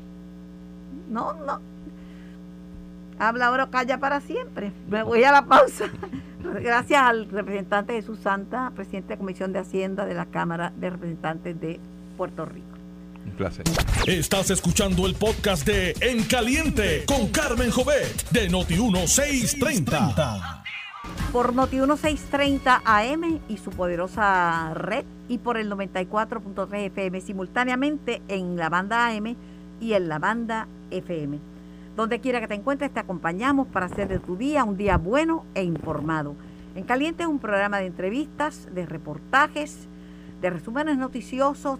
[1.08, 1.60] no, no.
[3.18, 4.72] Habla ahora o calla para siempre.
[4.88, 5.86] Me voy a la pausa.
[6.62, 10.90] Gracias al representante Jesús Santa, presidente de la Comisión de Hacienda de la Cámara de
[10.90, 11.80] Representantes de
[12.16, 12.66] Puerto Rico.
[13.26, 13.64] Un placer.
[14.06, 20.62] Estás escuchando el podcast de En Caliente con Carmen Jovet de Noti1630.
[21.32, 28.68] Por Noti1630 AM y su poderosa red y por el 94.3 FM simultáneamente en la
[28.68, 29.36] banda AM
[29.80, 31.38] y en la banda FM.
[31.94, 35.44] Donde quiera que te encuentres, te acompañamos para hacer de tu día un día bueno
[35.54, 36.34] e informado.
[36.74, 39.86] En Caliente es un programa de entrevistas, de reportajes,
[40.40, 41.78] de resúmenes noticiosos,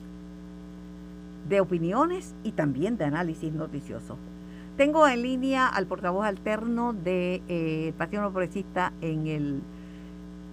[1.49, 4.17] de opiniones y también de análisis noticioso.
[4.77, 9.63] Tengo en línea al portavoz alterno del de, eh, Partido No Progresista en, el,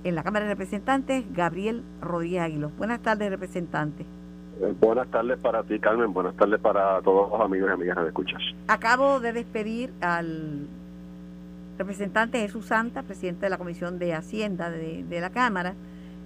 [0.03, 2.71] en la Cámara de Representantes, Gabriel Rodríguez Aguilos.
[2.77, 4.05] Buenas tardes, representante.
[4.61, 6.13] Eh, buenas tardes para ti, Carmen.
[6.13, 8.41] Buenas tardes para todos los amigos y amigas de escuchas.
[8.67, 10.67] Acabo de despedir al
[11.77, 15.75] representante Jesús Santa, presidente de la Comisión de Hacienda de, de la Cámara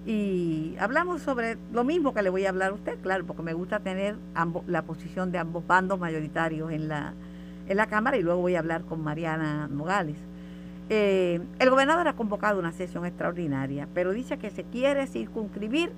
[0.04, 3.52] y hablamos sobre lo mismo que le voy a hablar a usted, claro, porque me
[3.52, 7.14] gusta tener ambos, la posición de ambos bandos mayoritarios en la,
[7.68, 10.16] en la Cámara y luego voy a hablar con Mariana Nogales.
[10.90, 15.90] Eh, el gobernador ha convocado una sesión extraordinaria, pero dice que se quiere circunscribir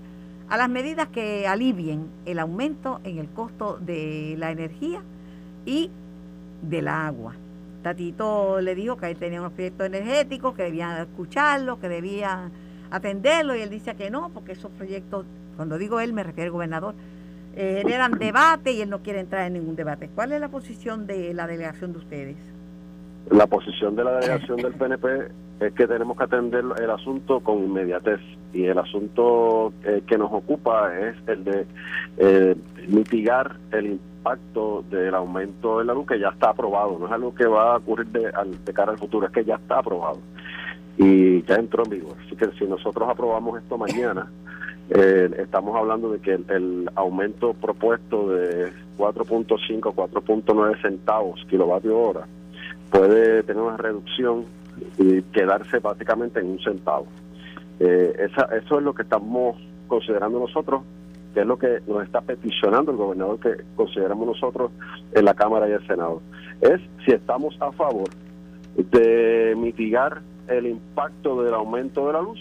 [0.48, 5.00] a las medidas que alivien el aumento en el costo de la energía
[5.64, 5.90] y
[6.62, 7.35] del agua.
[7.83, 12.50] Tatito le dijo que él tenía unos proyectos energéticos, que debían escucharlo, que debían
[12.90, 16.53] atenderlo, y él dice que no, porque esos proyectos, cuando digo él me refiero al
[16.53, 16.94] gobernador,
[17.56, 20.10] eh, generan debate y él no quiere entrar en ningún debate.
[20.14, 22.36] ¿Cuál es la posición de la delegación de ustedes?
[23.30, 27.58] La posición de la delegación del PNP es que tenemos que atender el asunto con
[27.58, 28.20] inmediatez
[28.52, 31.66] y el asunto eh, que nos ocupa es el de
[32.18, 32.56] eh,
[32.88, 37.34] mitigar el impacto del aumento de la luz que ya está aprobado, no es algo
[37.34, 38.32] que va a ocurrir de,
[38.64, 40.18] de cara al futuro, es que ya está aprobado
[40.96, 42.16] y ya entró en vigor.
[42.24, 44.30] Así que si nosotros aprobamos esto mañana,
[44.90, 52.26] eh, estamos hablando de que el, aumento propuesto de 4.5, 4.9 centavos kilovatio hora
[52.90, 54.44] puede tener una reducción
[54.98, 57.07] y quedarse básicamente en un centavo.
[57.80, 59.57] Eh, esa, eso es lo que estamos
[59.88, 60.83] considerando nosotros,
[61.33, 64.70] que es lo que nos está peticionando el gobernador que consideramos nosotros
[65.12, 66.20] en la Cámara y el Senado.
[66.61, 68.09] Es si estamos a favor
[68.76, 72.38] de mitigar el impacto del aumento de la luz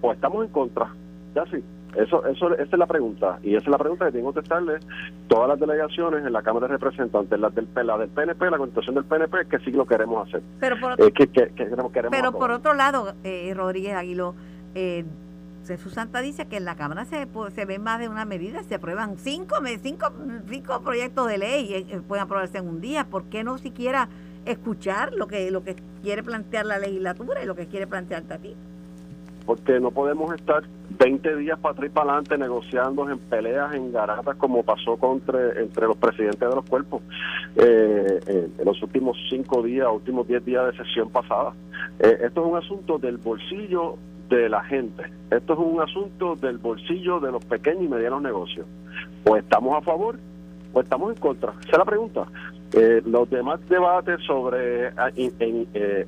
[0.00, 0.94] o estamos en contra.
[1.34, 1.62] Ya sí.
[1.96, 3.38] Eso, eso, esa es la pregunta.
[3.42, 4.78] Y esa es la pregunta que tengo que contestarle
[5.26, 8.94] todas las delegaciones en la Cámara de Representantes, las del, la del PNP, la constitución
[8.94, 10.42] del PNP, que sí lo queremos hacer.
[10.60, 14.34] Pero por otro, eh, que, que, queremos, pero por otro lado, eh, Rodríguez Aguilo,
[14.74, 15.04] eh,
[15.68, 18.74] Jesús Santa dice que en la Cámara se, se ven más de una medida, se
[18.74, 20.12] aprueban cinco, cinco,
[20.48, 23.04] cinco proyectos de ley, eh, pueden aprobarse en un día.
[23.04, 24.08] ¿Por qué no siquiera
[24.50, 28.54] escuchar lo que, lo que quiere plantear la legislatura y lo que quiere plantear Tati?
[29.46, 30.62] Porque no podemos estar
[30.98, 35.58] 20 días para atrás y para adelante negociando en peleas, en garatas, como pasó contra,
[35.60, 37.02] entre los presidentes de los cuerpos
[37.56, 41.54] eh, eh, en los últimos cinco días, últimos 10 días de sesión pasada.
[41.98, 43.96] Eh, esto es un asunto del bolsillo
[44.28, 45.04] de la gente.
[45.30, 48.66] Esto es un asunto del bolsillo de los pequeños y medianos negocios.
[49.24, 50.18] O estamos a favor
[50.72, 51.52] o estamos en contra.
[51.60, 52.26] Esa es la pregunta.
[52.72, 54.92] Los demás debates sobre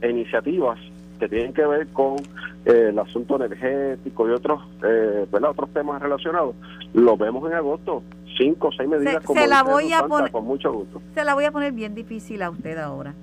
[0.02, 0.78] iniciativas
[1.20, 2.16] que tienen que ver con
[2.64, 6.56] eh, el asunto energético y otros eh, otros temas relacionados,
[6.94, 8.02] lo vemos en agosto,
[8.36, 11.00] cinco o seis medidas se, como se la voy a poner, con mucho gusto.
[11.14, 13.14] Se la voy a poner bien difícil a usted ahora.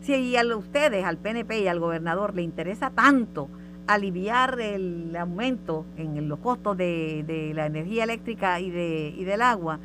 [0.00, 3.48] Si a ustedes, al PNP y al gobernador, le interesa tanto
[3.86, 9.42] aliviar el aumento en los costos de, de la energía eléctrica y, de, y del
[9.42, 9.78] agua,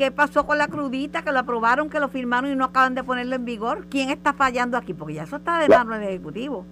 [0.00, 1.20] ¿Qué pasó con la crudita?
[1.20, 3.84] Que lo aprobaron, que lo firmaron y no acaban de ponerlo en vigor.
[3.90, 4.94] ¿Quién está fallando aquí?
[4.94, 6.64] Porque ya eso está de mano del Ejecutivo.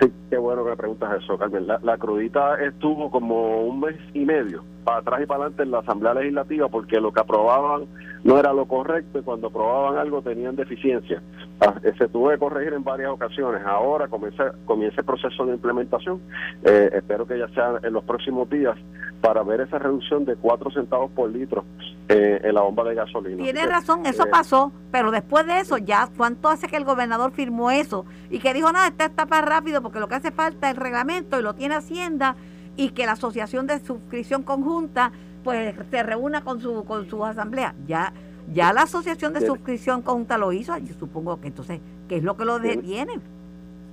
[0.00, 1.68] Sí, qué bueno que me preguntas eso, Carmen.
[1.68, 5.78] La, crudita estuvo como un mes y medio para atrás y para adelante en la
[5.78, 7.86] Asamblea Legislativa porque lo que aprobaban
[8.24, 11.22] no era lo correcto y cuando aprobaban algo tenían deficiencia.
[11.60, 13.62] Ah, eh, se tuvo que corregir en varias ocasiones.
[13.64, 16.20] Ahora comienza, comienza el proceso de implementación.
[16.64, 18.76] Eh, espero que ya sea en los próximos días
[19.20, 21.64] para ver esa reducción de 4 centavos por litro
[22.08, 23.42] eh, en la bomba de gasolina.
[23.42, 27.70] Tiene razón, eso pasó, pero después de eso, ya, ¿cuánto hace que el gobernador firmó
[27.70, 28.04] eso?
[28.30, 31.38] Y que dijo, no, está para rápido porque lo que hace falta es el reglamento
[31.38, 32.36] y lo tiene Hacienda
[32.76, 37.74] y que la asociación de suscripción conjunta pues se reúna con su con su asamblea.
[37.86, 38.12] Ya
[38.52, 42.36] ya la asociación de suscripción conjunta lo hizo, yo supongo que entonces, ¿qué es lo
[42.36, 43.20] que lo detiene?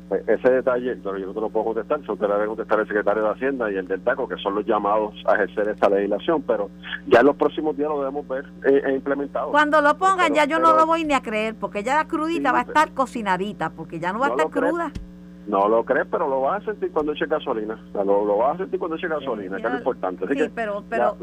[0.10, 2.88] Pues, ese detalle, yo no te lo puedo contestar, eso te lo debe contestar el
[2.88, 6.42] secretario de Hacienda y el del TACO, que son los llamados a ejercer esta legislación,
[6.44, 6.70] pero
[7.08, 9.52] ya en los próximos días lo debemos ver eh, e implementado.
[9.52, 12.52] Cuando lo pongan ya yo no lo voy ni a creer, porque ya la crudita
[12.52, 14.92] va a estar cocinadita, porque ya no va a estar cruda.
[15.48, 17.78] No lo crees, pero lo vas a sentir cuando eche gasolina.
[17.94, 20.26] lo, vas a sentir cuando eche gasolina, que es lo importante.
[20.28, 21.18] sí, pero, pero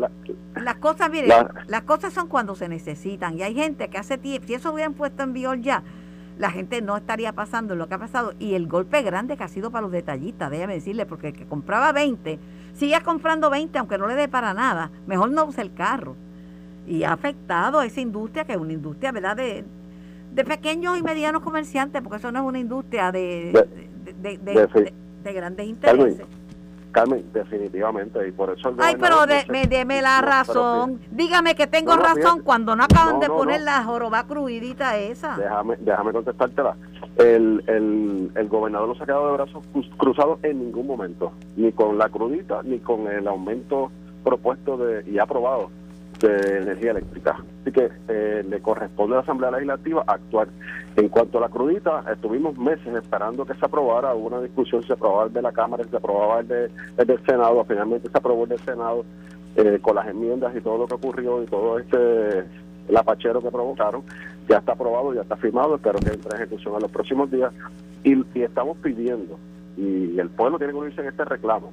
[0.56, 1.28] las cosas, mire,
[1.68, 3.38] las cosas son cuando se necesitan.
[3.38, 5.82] Y hay gente que hace tiempo, si eso hubieran puesto en vigor ya,
[6.40, 8.32] la gente no estaría pasando lo que ha pasado.
[8.38, 11.44] Y el golpe grande que ha sido para los detallistas, déjame decirle, porque el que
[11.44, 12.38] compraba 20,
[12.72, 14.90] sigue comprando 20 aunque no le dé para nada.
[15.06, 16.16] Mejor no use el carro.
[16.86, 19.64] Y ha afectado a esa industria, que es una industria, ¿verdad?, de,
[20.32, 23.52] de pequeños y medianos comerciantes, porque eso no es una industria de
[24.20, 24.38] de,
[25.22, 26.26] de, grandes intereses.
[26.90, 28.74] Carmen, definitivamente, y por eso...
[28.78, 29.16] Ay, pero
[29.48, 31.00] me deme la razón.
[31.10, 35.36] Dígame que tengo razón cuando no acaban de poner la joroba crudita esa.
[35.36, 36.76] Déjame, déjame contestártela.
[37.16, 39.64] El, el, el gobernador no se ha quedado de brazos
[39.96, 43.90] cruzados en ningún momento, ni con la crudita, ni con el aumento
[44.24, 45.70] propuesto de y aprobado
[46.20, 47.36] de energía eléctrica.
[47.62, 50.48] Así que eh, le corresponde a la Asamblea Legislativa actuar.
[50.96, 54.92] En cuanto a la crudita, estuvimos meses esperando que se aprobara, hubo una discusión, se
[54.92, 58.44] aprobaba el de la Cámara, se aprobaba el, de, el del Senado, finalmente se aprobó
[58.44, 59.04] el del Senado
[59.56, 62.44] eh, con las enmiendas y todo lo que ocurrió y todo este
[62.88, 64.02] el apachero que provocaron,
[64.48, 67.52] ya está aprobado, ya está firmado, espero que entre en ejecución en los próximos días.
[68.02, 69.38] Y, y estamos pidiendo,
[69.76, 71.70] y el pueblo tiene que unirse en este reclamo,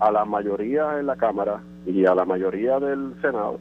[0.00, 3.58] a la mayoría en la Cámara y a la mayoría del Senado,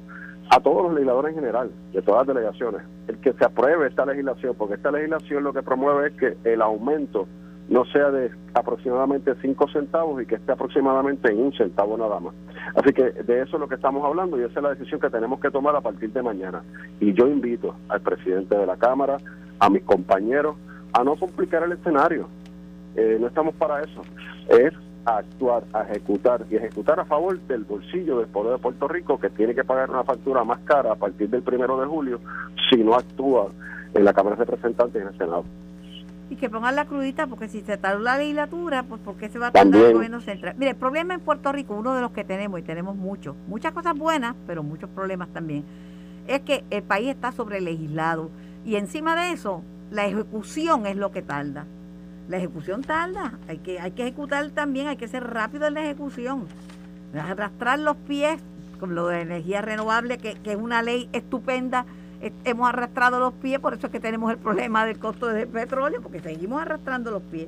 [0.49, 4.05] a todos los legisladores en general, de todas las delegaciones, el que se apruebe esta
[4.05, 7.27] legislación, porque esta legislación lo que promueve es que el aumento
[7.69, 12.33] no sea de aproximadamente 5 centavos y que esté aproximadamente en un centavo nada más.
[12.75, 15.09] Así que de eso es lo que estamos hablando y esa es la decisión que
[15.09, 16.61] tenemos que tomar a partir de mañana.
[16.99, 19.17] Y yo invito al presidente de la Cámara,
[19.59, 20.55] a mis compañeros,
[20.91, 22.27] a no complicar el escenario.
[22.95, 24.01] Eh, no estamos para eso.
[24.49, 24.73] Es
[25.05, 29.29] actuar, a ejecutar y ejecutar a favor del bolsillo del pueblo de Puerto Rico que
[29.29, 32.19] tiene que pagar una factura más cara a partir del primero de julio
[32.69, 33.51] si no actúa
[33.93, 35.43] en la Cámara de Representantes y en el Senado.
[36.29, 39.37] Y que pongan la crudita, porque si se tardó la legislatura, pues ¿por qué se
[39.37, 40.55] va a tardar el gobierno central?
[40.57, 43.73] Mire, el problema en Puerto Rico, uno de los que tenemos, y tenemos muchos, muchas
[43.73, 45.63] cosas buenas, pero muchos problemas también,
[46.27, 48.31] es que el país está sobre legislado.
[48.65, 49.61] Y encima de eso,
[49.91, 51.65] la ejecución es lo que tarda.
[52.27, 55.83] La ejecución tarda, hay que, hay que ejecutar también, hay que ser rápido en la
[55.83, 56.47] ejecución.
[57.13, 58.41] Arrastrar los pies,
[58.79, 61.85] con lo de energía renovable, que, que es una ley estupenda,
[62.45, 66.01] hemos arrastrado los pies, por eso es que tenemos el problema del costo del petróleo,
[66.01, 67.47] porque seguimos arrastrando los pies.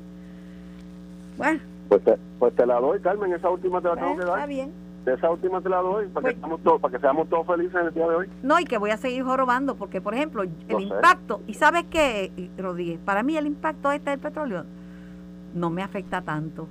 [1.38, 1.59] Bueno.
[1.88, 4.35] Pues te, pues te la doy, Carmen, esa última te la tengo que dar.
[4.35, 4.85] Está bien.
[5.05, 7.87] Esa última te la doy para, que, pues todos, para que seamos todos felices en
[7.87, 8.29] el día de hoy.
[8.41, 12.49] No, y que voy a seguir jorobando, porque por ejemplo, el impacto, y sabes qué,
[12.57, 14.65] Rodríguez, para mí el impacto este del petróleo
[15.53, 16.67] no me afecta tanto.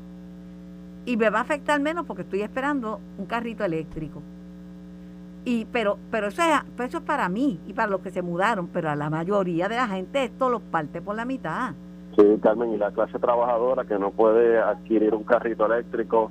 [1.06, 4.22] Y me va a afectar menos porque estoy esperando un carrito eléctrico.
[5.44, 8.68] Y, pero pero eso, es, eso es para mí y para los que se mudaron,
[8.68, 11.74] pero a la mayoría de la gente esto los parte por la mitad.
[12.16, 16.30] Sí, Carmen, y la clase trabajadora que no puede adquirir un carrito eléctrico,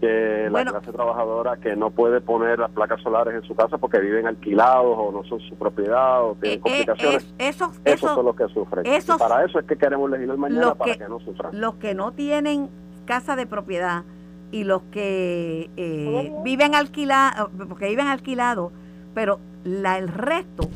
[0.00, 3.98] que la clase trabajadora que no puede poner las placas solares en su casa porque
[3.98, 7.34] viven alquilados o no son su propiedad o tienen eh, eh, complicaciones.
[7.38, 8.84] eso, esos son los que sufren.
[9.18, 11.60] para eso es que queremos legislar mañana para que, no sufran.
[11.60, 12.70] Los que no tienen
[13.04, 14.04] casa de propiedad
[14.50, 18.72] y los que eh, viven alquilados, porque viven alquilados,
[19.14, 20.68] pero la, el resto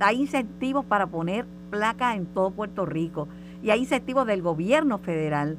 [0.00, 3.28] hay incentivos para poner placas en todo Puerto Rico
[3.62, 5.56] y hay incentivos del gobierno federal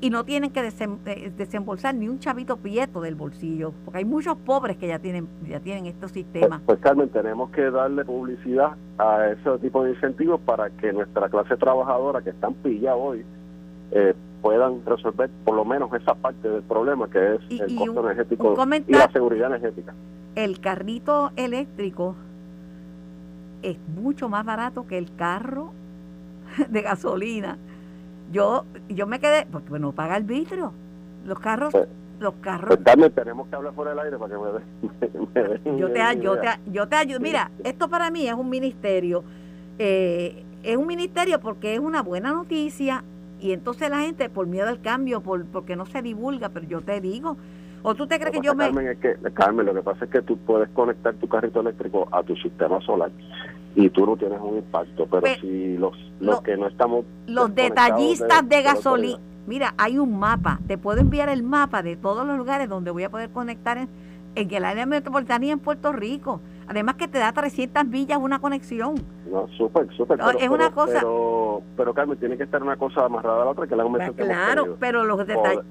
[0.00, 4.36] y no tienen que eh, desembolsar ni un chavito prieto del bolsillo, porque hay muchos
[4.38, 6.60] pobres que ya tienen ya tienen estos sistemas.
[6.64, 11.28] Pues, pues Carmen, tenemos que darle publicidad a ese tipo de incentivos para que nuestra
[11.28, 13.24] clase trabajadora que están pilla hoy
[13.92, 18.56] eh, puedan resolver por lo menos esa parte del problema que es el costo energético
[18.86, 19.94] y la seguridad energética.
[20.34, 22.14] El carrito eléctrico
[23.62, 25.72] es mucho más barato que el carro
[26.70, 27.58] de gasolina.
[28.30, 30.72] Yo yo me quedé, porque no paga el vitrio.
[31.26, 31.88] Los carros, pues,
[32.18, 32.76] los carros.
[32.76, 35.78] Pues tenemos que hablar fuera del aire para que me, den.
[35.78, 37.20] yo, te, yo, te, yo te ayudo.
[37.20, 39.24] Mira, esto para mí es un ministerio.
[39.78, 43.02] Eh, es un ministerio porque es una buena noticia
[43.40, 46.82] y entonces la gente, por miedo al cambio, por porque no se divulga, pero yo
[46.82, 47.36] te digo,
[47.82, 48.66] ¿o tú te crees que yo me...?
[48.90, 52.22] Es que, Carmen, lo que pasa es que tú puedes conectar tu carrito eléctrico a
[52.22, 53.10] tu sistema solar
[53.74, 57.04] y tú no tienes un impacto, pero, si los, los que no estamos...
[57.26, 59.18] Los detallistas de, gasolina...
[59.46, 63.04] Mira, hay un mapa, te puedo enviar el mapa de todos los lugares donde voy
[63.04, 63.88] a poder conectar en,
[64.34, 66.40] en el área metropolitana y en Puerto Rico.
[66.70, 68.94] Además que te da 300 villas una conexión.
[69.28, 70.20] No, súper, súper.
[70.38, 71.00] es una cosa...
[71.76, 74.76] Pero, Carmen, tiene que estar una cosa amarrada a la otra que la pues Claro,
[74.78, 75.20] pero los,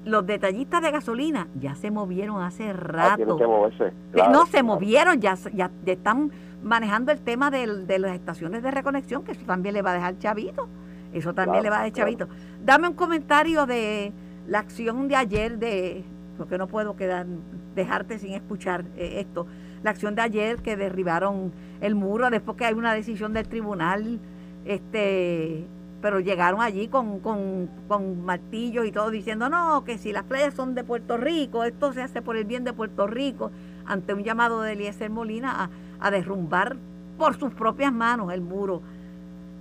[0.04, 3.36] los detallistas de gasolina ya se movieron hace ah, rato.
[3.38, 3.92] que moverse.
[4.30, 6.30] no, se movieron, ya, ya, están
[6.62, 9.94] manejando el tema de, de las estaciones de reconexión, que eso también le va a
[9.94, 10.68] dejar chavito.
[11.12, 12.28] Eso también le va a dejar chavito.
[12.64, 14.12] Dame un comentario de
[14.46, 16.04] la acción de ayer de
[16.38, 17.26] porque no puedo quedar
[17.74, 19.46] dejarte sin escuchar eh, esto
[19.82, 24.20] la acción de ayer que derribaron el muro después que hay una decisión del tribunal,
[24.64, 25.66] este,
[26.02, 30.54] pero llegaron allí con, con, con martillos y todo diciendo, no, que si las playas
[30.54, 33.50] son de Puerto Rico, esto se hace por el bien de Puerto Rico,
[33.86, 36.76] ante un llamado de Eliezer Molina a, a derrumbar
[37.18, 38.80] por sus propias manos el muro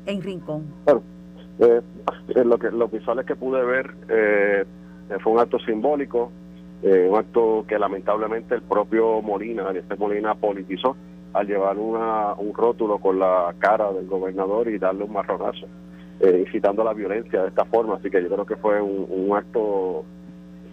[0.06, 0.66] en Rincón.
[0.86, 1.02] Bueno,
[1.60, 1.82] eh,
[2.44, 4.66] lo que, los visuales que pude ver eh,
[5.22, 6.32] fue un acto simbólico,
[6.82, 10.96] eh, un acto que lamentablemente el propio Molina, este Molina politizó
[11.34, 15.68] al llevar una, un rótulo con la cara del gobernador y darle un marronazo,
[16.20, 17.96] eh, incitando a la violencia de esta forma.
[17.96, 20.06] Así que yo creo que fue un, acto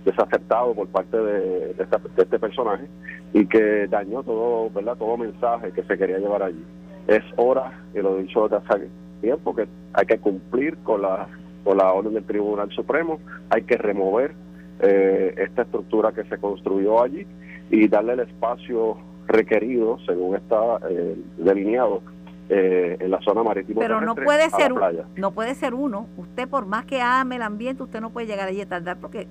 [0.07, 1.75] desacertado por parte de,
[2.17, 2.87] este personaje
[3.35, 4.97] y que dañó todo, ¿verdad?
[4.97, 6.65] Todo mensaje que se quería llevar allí.
[7.09, 8.89] Es hora, y lo he dicho desde hace
[9.21, 11.27] tiempo, que hay que cumplir con la,
[11.65, 13.19] con la orden del Tribunal Supremo,
[13.51, 14.33] hay que remover
[14.81, 17.27] eh, esta estructura que se construyó allí
[17.71, 22.03] y darle el espacio requerido según está eh, delineado
[22.49, 24.73] eh, en la zona marítima pero no puede ser
[25.17, 28.47] no puede ser uno usted por más que ame el ambiente usted no puede llegar
[28.47, 29.27] allí a tardar porque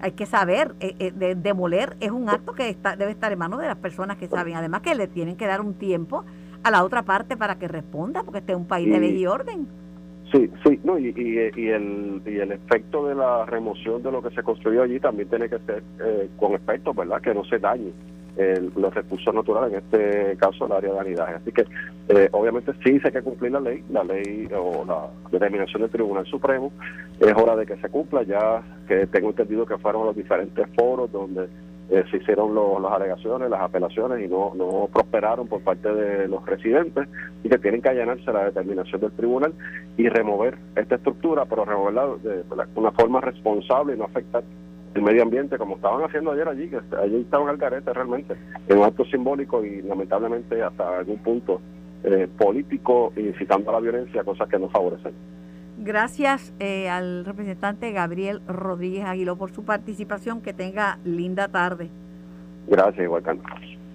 [0.00, 3.60] hay que saber, eh, eh, demoler es un acto que está, debe estar en manos
[3.60, 4.54] de las personas que saben.
[4.54, 6.24] Además que le tienen que dar un tiempo
[6.62, 9.26] a la otra parte para que responda, porque este es un país de ley y
[9.26, 9.66] orden.
[10.32, 14.30] Sí, sí, no, y, y, el, y el efecto de la remoción de lo que
[14.34, 17.22] se construyó allí también tiene que ser eh, con efecto, ¿verdad?
[17.22, 17.92] Que no se dañe
[18.76, 21.34] los recursos naturales, en este caso el área de anidaje.
[21.34, 21.64] Así que
[22.08, 25.90] eh, obviamente sí se hay que cumplir la ley, la ley o la determinación del
[25.90, 26.72] Tribunal Supremo.
[27.20, 31.10] Es hora de que se cumpla, ya que tengo entendido que fueron los diferentes foros
[31.10, 31.48] donde
[31.90, 36.44] eh, se hicieron las alegaciones, las apelaciones y no, no prosperaron por parte de los
[36.44, 37.08] residentes
[37.42, 39.54] y que tienen que allanarse la determinación del tribunal
[39.96, 44.44] y remover esta estructura, pero removerla de, una forma responsable y no afectar
[44.94, 48.34] el medio ambiente, como estaban haciendo ayer allí, que allí estaban al carete realmente,
[48.68, 51.60] en un acto simbólico y lamentablemente hasta algún punto
[52.04, 55.12] eh, político incitando a la violencia, cosas que no favorecen.
[55.78, 60.40] Gracias eh, al representante Gabriel Rodríguez Aguiló por su participación.
[60.40, 61.88] Que tenga linda tarde.
[62.66, 63.22] Gracias, igual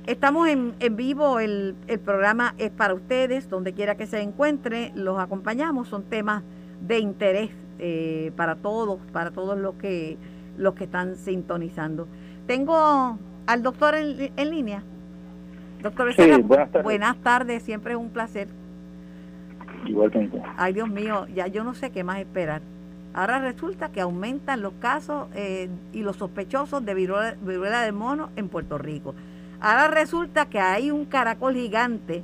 [0.07, 4.91] Estamos en, en vivo, el, el, programa es para ustedes, donde quiera que se encuentre,
[4.95, 6.43] los acompañamos, son temas
[6.81, 10.17] de interés eh, para todos, para todos los que
[10.57, 12.07] los que están sintonizando.
[12.47, 14.83] Tengo al doctor en, línea.
[15.81, 16.13] Doctor
[16.83, 17.63] buenas tardes.
[17.63, 18.47] siempre es un placer.
[19.85, 20.41] Igualmente.
[20.57, 22.61] Ay, Dios mío, ya yo no sé qué más esperar.
[23.13, 28.29] Ahora resulta que aumentan los casos eh, y los sospechosos de viruela, viruela del mono
[28.35, 29.13] en Puerto Rico.
[29.59, 32.23] Ahora resulta que hay un caracol gigante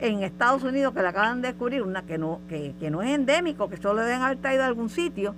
[0.00, 3.10] en Estados Unidos que le acaban de descubrir, una que no, que, que no es
[3.10, 5.34] endémico, que solo deben haber traído a algún sitio,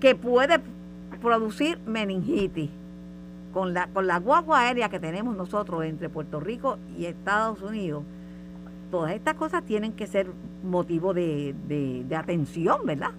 [0.00, 0.60] que puede
[1.24, 2.70] producir meningitis.
[3.52, 8.02] Con la, con la guagua aérea que tenemos nosotros entre Puerto Rico y Estados Unidos,
[8.90, 10.26] todas estas cosas tienen que ser
[10.64, 13.10] motivo de, de, atención, ¿verdad?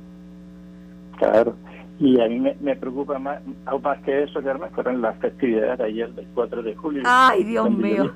[1.18, 1.56] Claro.
[2.00, 5.86] Y a mí me, preocupa más, aún más que eso, Carmen, fueron las festividades de
[5.86, 7.04] ayer del 4 de julio.
[7.06, 8.12] Ay, Dios mío.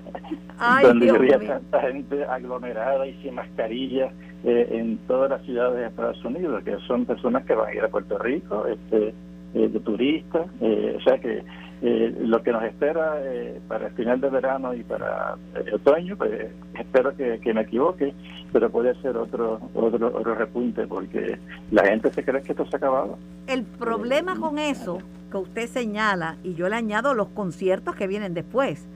[0.60, 4.12] Ay, donde Dios había tanta gente aglomerada y sin mascarilla
[4.44, 7.82] eh, en todas las ciudades de Estados Unidos, que son personas que van a ir
[7.82, 9.14] a Puerto Rico, este
[9.54, 11.44] eh, de turistas, eh, o sea que
[11.82, 13.20] eh, lo que nos espera
[13.68, 18.14] para el final de verano y para el otoño, pues espero que, me equivoque,
[18.52, 21.40] pero puede ser otro, otro, otro repunte porque
[21.72, 23.18] la gente se cree que esto se ha acabado.
[23.48, 25.00] El problema con eso
[25.32, 28.88] que usted señala, y yo le añado los conciertos que vienen después,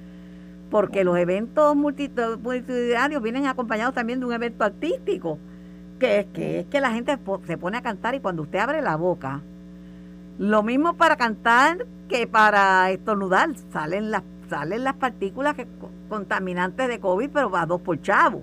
[0.70, 5.40] porque los eventos multitudinarios vienen acompañados también de un evento artístico,
[6.00, 8.82] que es que, es que la gente se pone a cantar y cuando usted abre
[8.82, 9.42] la boca,
[10.38, 13.56] lo mismo para cantar que para estornudar.
[13.72, 15.68] Salen las, salen las partículas que,
[16.10, 18.42] contaminantes de COVID, pero va a dos por chavo.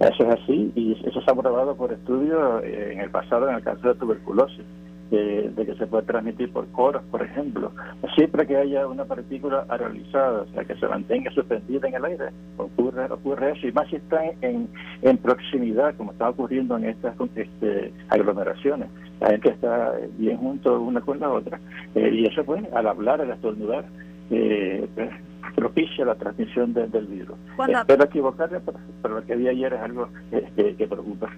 [0.00, 3.56] Eso es así y eso se ha probado por estudios eh, en el pasado en
[3.56, 4.64] el caso de tuberculosis
[5.12, 7.70] de que se puede transmitir por coros, por ejemplo.
[8.14, 12.24] Siempre que haya una partícula aerolizada, o sea, que se mantenga suspendida en el aire,
[12.56, 14.68] ocurre, ocurre eso, y más si está en,
[15.02, 18.88] en proximidad, como está ocurriendo en estas este, aglomeraciones.
[19.20, 21.60] La gente está bien junto una con la otra,
[21.94, 23.84] eh, y eso, pues, al hablar, al estornudar,
[24.30, 25.10] eh, pues,
[25.54, 27.36] propicia la transmisión del virus.
[27.68, 28.60] Espero equivocarme,
[29.02, 31.30] pero, lo que vi ayer es algo que, que preocupa.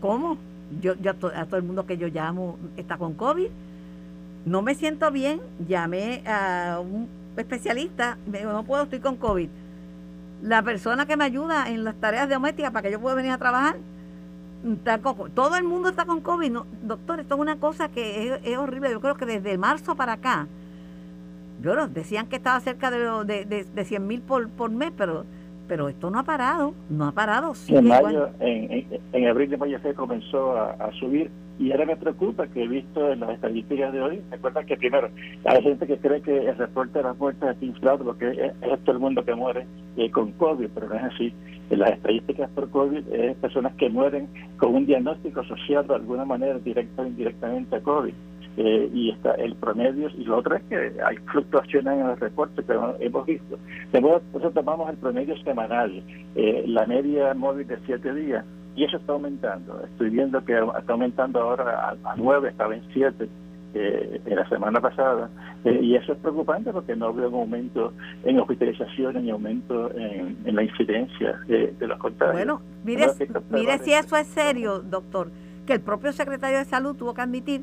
[0.00, 0.38] ¿Cómo?
[0.80, 0.94] Yo,
[1.34, 3.48] a todo el mundo que yo llamo está con COVID.
[4.44, 9.48] No me siento bien, llamé a un especialista, me dijo, no puedo, estoy con COVID.
[10.42, 13.38] La persona que me ayuda en las tareas domésticas para que yo pueda venir a
[13.38, 13.76] trabajar,
[14.64, 16.50] está todo el mundo está con COVID.
[16.50, 18.90] No, doctor, esto es una cosa que es, horrible.
[18.90, 20.48] Yo creo que desde marzo para acá,
[21.62, 25.24] yo decían que estaba cerca de, de, de, de 100 mil por, por mes, pero
[25.68, 27.52] pero esto no ha parado, no ha parado.
[27.68, 32.46] en, mayo, en, en, abril de mayo se comenzó a, subir y ahora me preocupa
[32.46, 35.08] que he visto en las estadísticas de hoy, recuerda que primero
[35.44, 38.80] hay gente que cree que el reporte de las muertes es inflado, porque es, es
[38.84, 41.34] todo el mundo que muere eh, con COVID, pero no es así.
[41.70, 46.24] En las estadísticas por COVID es personas que mueren con un diagnóstico asociado de alguna
[46.24, 48.14] manera directa o indirectamente a COVID.
[48.58, 52.62] Eh, y está el promedio y lo otro es que hay fluctuaciones en el reporte
[52.62, 53.58] que hemos visto.
[53.92, 56.02] De modo, nosotros tomamos el promedio semanal,
[56.34, 58.44] eh, la media móvil de siete días,
[58.76, 59.82] y eso está aumentando.
[59.84, 63.28] Estoy viendo que está aumentando ahora a, nueve, estaba en siete.
[63.74, 65.30] Eh, en la semana pasada
[65.64, 70.62] y eso es preocupante porque no veo un aumento en hospitalización ni aumento en, la
[70.62, 72.34] incidencia de los contagios.
[72.34, 73.06] Bueno, mire,
[73.48, 75.30] mire si eso es serio, doctor,
[75.64, 77.62] que el propio secretario de Salud tuvo que admitir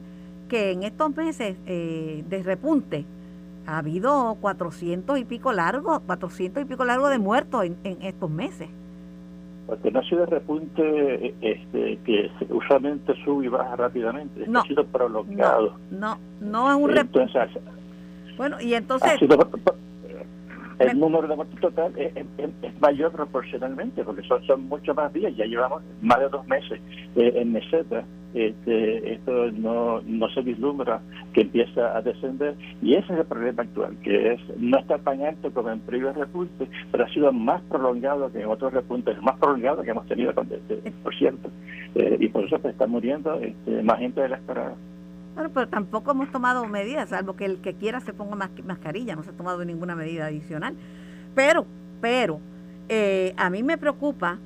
[0.50, 3.06] que en estos meses eh, de repunte
[3.66, 8.68] ha habido 400 y pico largos, 400 y pico largos de muertos en, estos meses.
[9.68, 14.84] porque no ha sido repunte este, que usualmente sube y baja rápidamente, no, ha sido
[14.86, 15.76] prolongado.
[15.92, 17.32] No, no, es un repunte.
[18.36, 19.20] Bueno, y entonces
[20.80, 22.14] el número de muertos total es,
[22.80, 26.80] mayor proporcionalmente, porque son, son muchos más días, ya llevamos más de dos meses
[27.16, 31.02] eh, en meseta, este, esto no, no se vislumbra
[31.34, 35.20] que empieza a descender, y ese es el problema actual, que es no está tan
[35.54, 39.84] como en previos repuntes, pero ha sido más prolongado que en otros repuntes, más prolongado
[39.84, 41.50] que hemos tenido, por cierto,
[41.96, 44.76] eh, y por eso pues, está muriendo este, más gente de la esperada.
[45.40, 49.24] Bueno, pero tampoco hemos tomado medidas, salvo que el que quiera se ponga mascarilla, no
[49.24, 50.76] se ha tomado ninguna medida adicional.
[51.34, 51.66] Pero,
[52.02, 52.42] pero,
[52.90, 54.38] eh, a mí me preocupa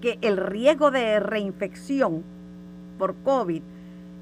[0.00, 2.24] que el riesgo de reinfección
[2.98, 3.62] por COVID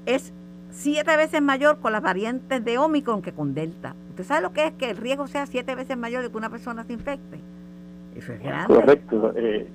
[0.05, 0.31] es
[0.69, 3.95] siete veces mayor con las variantes de Omicron que con Delta.
[4.11, 6.51] ¿Usted sabe lo que es que el riesgo sea siete veces mayor de que una
[6.51, 7.39] persona se infecte?
[8.15, 8.75] Eso es grande.
[8.75, 9.33] Correcto.
[9.35, 9.67] Eh,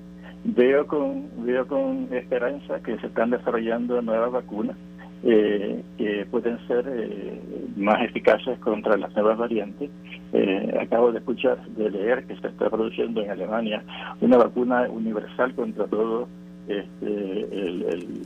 [0.45, 4.77] veo con veo con esperanza que se están desarrollando nuevas vacunas
[5.23, 7.39] eh, que pueden ser eh,
[7.77, 9.91] más eficaces contra las nuevas variantes.
[10.33, 13.83] Eh, acabo de escuchar, de leer que se está produciendo en Alemania
[14.19, 16.27] una vacuna universal contra todo
[16.67, 18.23] este, el,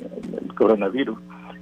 [0.55, 1.17] coronavirus.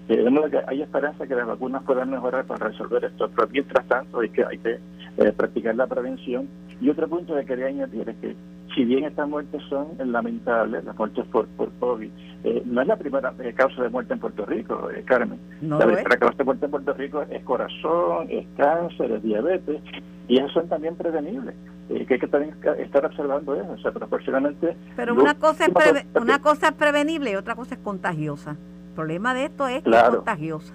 [0.07, 3.87] de modo que hay esperanza que las vacunas puedan mejorar para resolver esto, pero mientras
[3.87, 6.47] tanto hay que, hay que practicar la prevención.
[6.79, 8.35] Y otro punto que quería añadir es que
[8.73, 12.09] si bien estas muertes son lamentables, las muertes por, por COVID,
[12.43, 15.39] eh, no es la primera eh, causa de muerte en Puerto Rico, eh, Carmen.
[15.61, 19.81] la primera causa de muerte en Puerto Rico es corazón, es cáncer, es diabetes,
[20.27, 21.55] y esas son también prevenibles.
[21.87, 24.75] que hay que también estar observando eso, o sea, proporcionalmente...
[24.95, 25.71] Pero una cosa, es
[26.19, 28.51] una cosa es prevenible y otra cosa es contagiosa.
[28.51, 30.73] El problema de esto es que es contagiosa.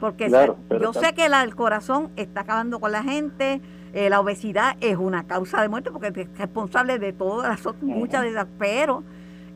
[0.00, 0.28] Porque
[0.80, 3.60] yo sé que la, el corazón está acabando con la gente,
[3.94, 8.22] eh, la obesidad es una causa de muerte porque es responsable de todas las muchas
[8.22, 9.04] de esas, pero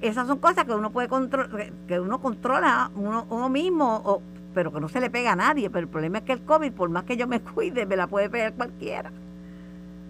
[0.00, 4.22] esas son cosas que uno puede controlar, que uno controla uno, uno mismo, o,
[4.54, 5.70] pero que no se le pega a nadie.
[5.70, 8.06] Pero el problema es que el COVID, por más que yo me cuide, me la
[8.06, 9.10] puede pegar cualquiera.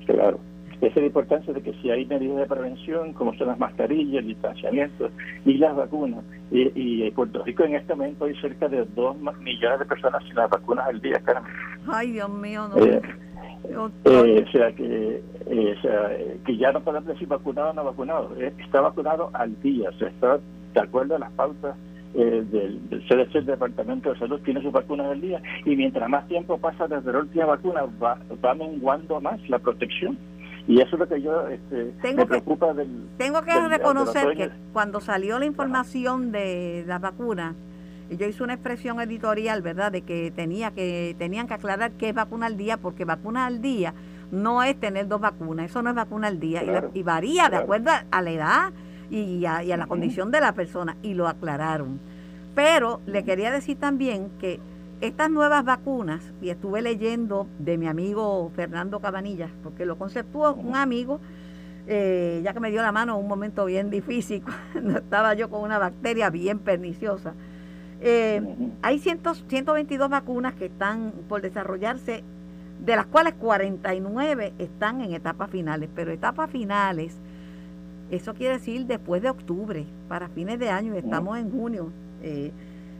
[0.04, 0.38] Claro.
[0.82, 4.20] Esa es la importancia de que si hay medidas de prevención, como son las mascarillas,
[4.20, 5.10] el distanciamiento
[5.44, 6.22] y las vacunas,
[6.52, 10.36] y, y Puerto Rico en este momento hay cerca de 2 millones de personas sin
[10.36, 11.52] las vacunas al día, Carmen.
[11.88, 12.76] Ay, Dios mío, no.
[12.84, 13.02] Eh,
[13.64, 16.10] eh, o sea que eh, o sea,
[16.44, 18.30] que ya no podemos decir vacunado o no vacunado.
[18.38, 20.38] Eh, está vacunado al día o sea está
[20.74, 21.76] de acuerdo a las pautas
[22.14, 26.26] del, del, CDC el Departamento de Salud tiene sus vacunas al día y mientras más
[26.26, 30.18] tiempo pasa desde la última vacuna va, va menguando más la protección.
[30.66, 35.00] Y eso es lo que yo este, me preocupa del tengo que reconocer que cuando
[35.00, 37.54] salió la información de la vacuna
[38.10, 42.14] yo hice una expresión editorial, ¿verdad?, de que tenía que tenían que aclarar qué es
[42.14, 43.94] vacuna al día, porque vacuna al día
[44.30, 46.62] no es tener dos vacunas, eso no es vacuna al día
[46.94, 48.72] y, varía de acuerdo a, la edad
[49.10, 52.00] y a, la condición de la persona y lo aclararon.
[52.54, 54.60] Pero le quería decir también que
[55.00, 60.74] estas nuevas vacunas, y estuve leyendo de mi amigo Fernando Cabanillas, porque lo conceptuó un
[60.74, 61.20] amigo,
[61.86, 64.42] eh, ya que me dio la mano en un momento bien difícil,
[64.72, 67.34] cuando estaba yo con una bacteria bien perniciosa.
[68.00, 68.40] Eh,
[68.82, 72.22] hay 122 vacunas que están por desarrollarse,
[72.84, 77.16] de las cuales 49 están en etapas finales, pero etapas finales,
[78.10, 81.90] eso quiere decir después de octubre, para fines de año, estamos en junio.
[82.22, 82.52] Eh,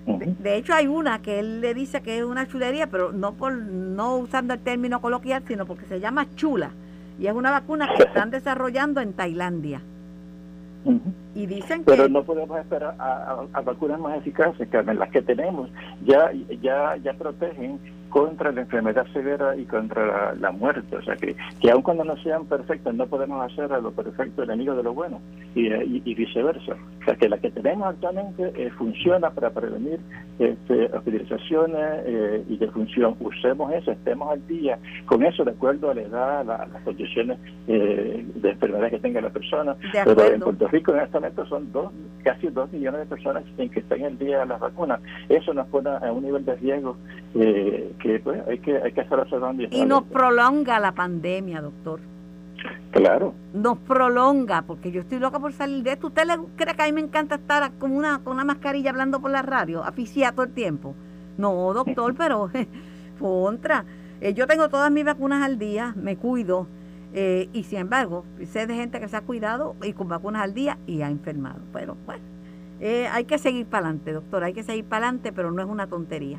[0.07, 3.53] de, hecho hay una que él le dice que es una chulería, pero no por
[3.53, 6.71] no usando el término coloquial, sino porque se llama chula
[7.19, 9.83] y es una vacuna que están desarrollando en Tailandia.
[11.35, 14.99] Y dicen Pero no podemos esperar a, vacunas más eficaces, Carmen.
[14.99, 15.71] Las que tenemos
[16.05, 16.31] ya,
[16.61, 17.79] ya, ya protegen
[18.09, 20.97] contra la enfermedad severa y contra la, muerte.
[20.97, 24.43] O sea, que, que aun cuando no sean perfectas, no podemos hacer a lo perfecto
[24.43, 25.21] enemigo de lo bueno
[25.55, 26.73] y, y, viceversa.
[27.01, 30.01] O sea, que la que tenemos actualmente eh, funciona para prevenir
[30.39, 33.17] este, hospitalizaciones eh, y defunción.
[33.21, 38.25] Usemos eso, estemos al día con eso de acuerdo a la edad, las condiciones eh,
[38.35, 39.77] de enfermedad que tenga la persona.
[39.93, 41.93] Pero en Puerto Rico en este momento son dos,
[42.23, 45.01] casi dos millones de personas que están al día de las vacunas.
[45.29, 46.97] Eso nos pone a un nivel de riesgo
[47.35, 49.07] eh, que pues, hay que hay que.
[49.71, 52.01] Y, nos prolonga la pandemia, doctor.
[52.91, 53.35] Claro.
[53.53, 56.09] Nos prolonga, porque yo estoy loca por salir de esto.
[56.09, 59.21] ¿Usted le cree que a mí me encanta estar con una, con una mascarilla hablando
[59.21, 60.95] por la radio, aficiada todo el tiempo?
[61.37, 62.51] No, doctor, pero
[63.21, 63.85] contra.
[64.21, 66.67] Eh, yo tengo todas mis vacunas al día, me cuido,
[67.15, 70.55] eh, y sin embargo, sé de gente que se ha cuidado y con vacunas al
[70.55, 71.61] día y ha enfermado.
[71.73, 72.23] Pero bueno,
[72.81, 75.69] eh, hay que seguir para adelante, doctor, hay que seguir para adelante, pero no es
[75.69, 76.39] una tontería.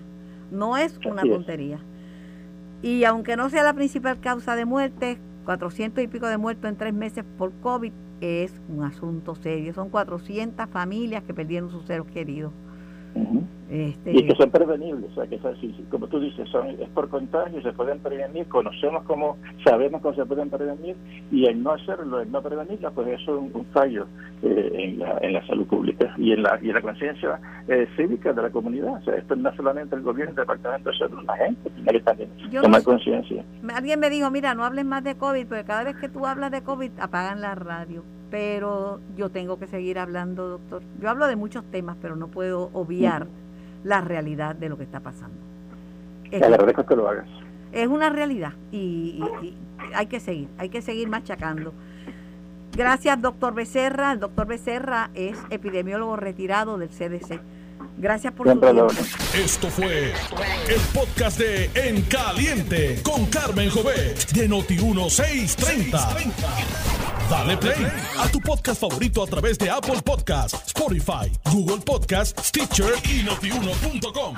[0.51, 1.79] No es una tontería.
[2.81, 6.77] Y aunque no sea la principal causa de muerte, 400 y pico de muertos en
[6.77, 7.91] tres meses por COVID
[8.21, 9.73] es un asunto serio.
[9.73, 12.51] Son 400 familias que perdieron sus seres queridos.
[13.70, 15.39] Este, y que son prevenibles, o sea, que
[15.91, 20.26] como tú dices, son, es por contagio, se pueden prevenir, conocemos cómo, sabemos cómo se
[20.26, 20.95] pueden prevenir,
[21.32, 24.07] y el no hacerlo, el no prevenirla, pues eso es un, fallo
[24.41, 27.88] eh, en, la, en la salud pública y en la, y en la conciencia eh,
[27.95, 28.95] cívica de la comunidad.
[28.95, 31.91] O sea, esto no es solamente el gobierno, el departamento de salud, la gente tiene
[31.91, 33.45] que también tomar conciencia.
[33.76, 36.49] Alguien me dijo, mira, no hables más de COVID, porque cada vez que tú hablas
[36.49, 40.84] de COVID apagan la radio pero yo tengo que seguir hablando, doctor.
[41.01, 43.26] Yo hablo de muchos temas, pero no puedo obviar
[43.84, 45.38] la realidad de lo que está pasando.
[46.32, 47.27] Es, agradezco que lo hagas.
[47.71, 49.23] Es una realidad y,
[49.93, 51.73] hay que seguir, hay que seguir machacando.
[52.75, 54.11] Gracias, doctor Becerra.
[54.11, 57.39] El doctor Becerra es epidemiólogo retirado del CDC.
[57.97, 58.88] Gracias por su tiempo.
[59.34, 60.13] Esto fue
[60.67, 66.34] el podcast de En Caliente con Carmen Jovet de Noti1630.
[67.30, 72.93] Dale play a tu podcast favorito a través de Apple Podcasts, Spotify, Google Podcasts, Stitcher
[73.03, 74.36] y notiuno.com.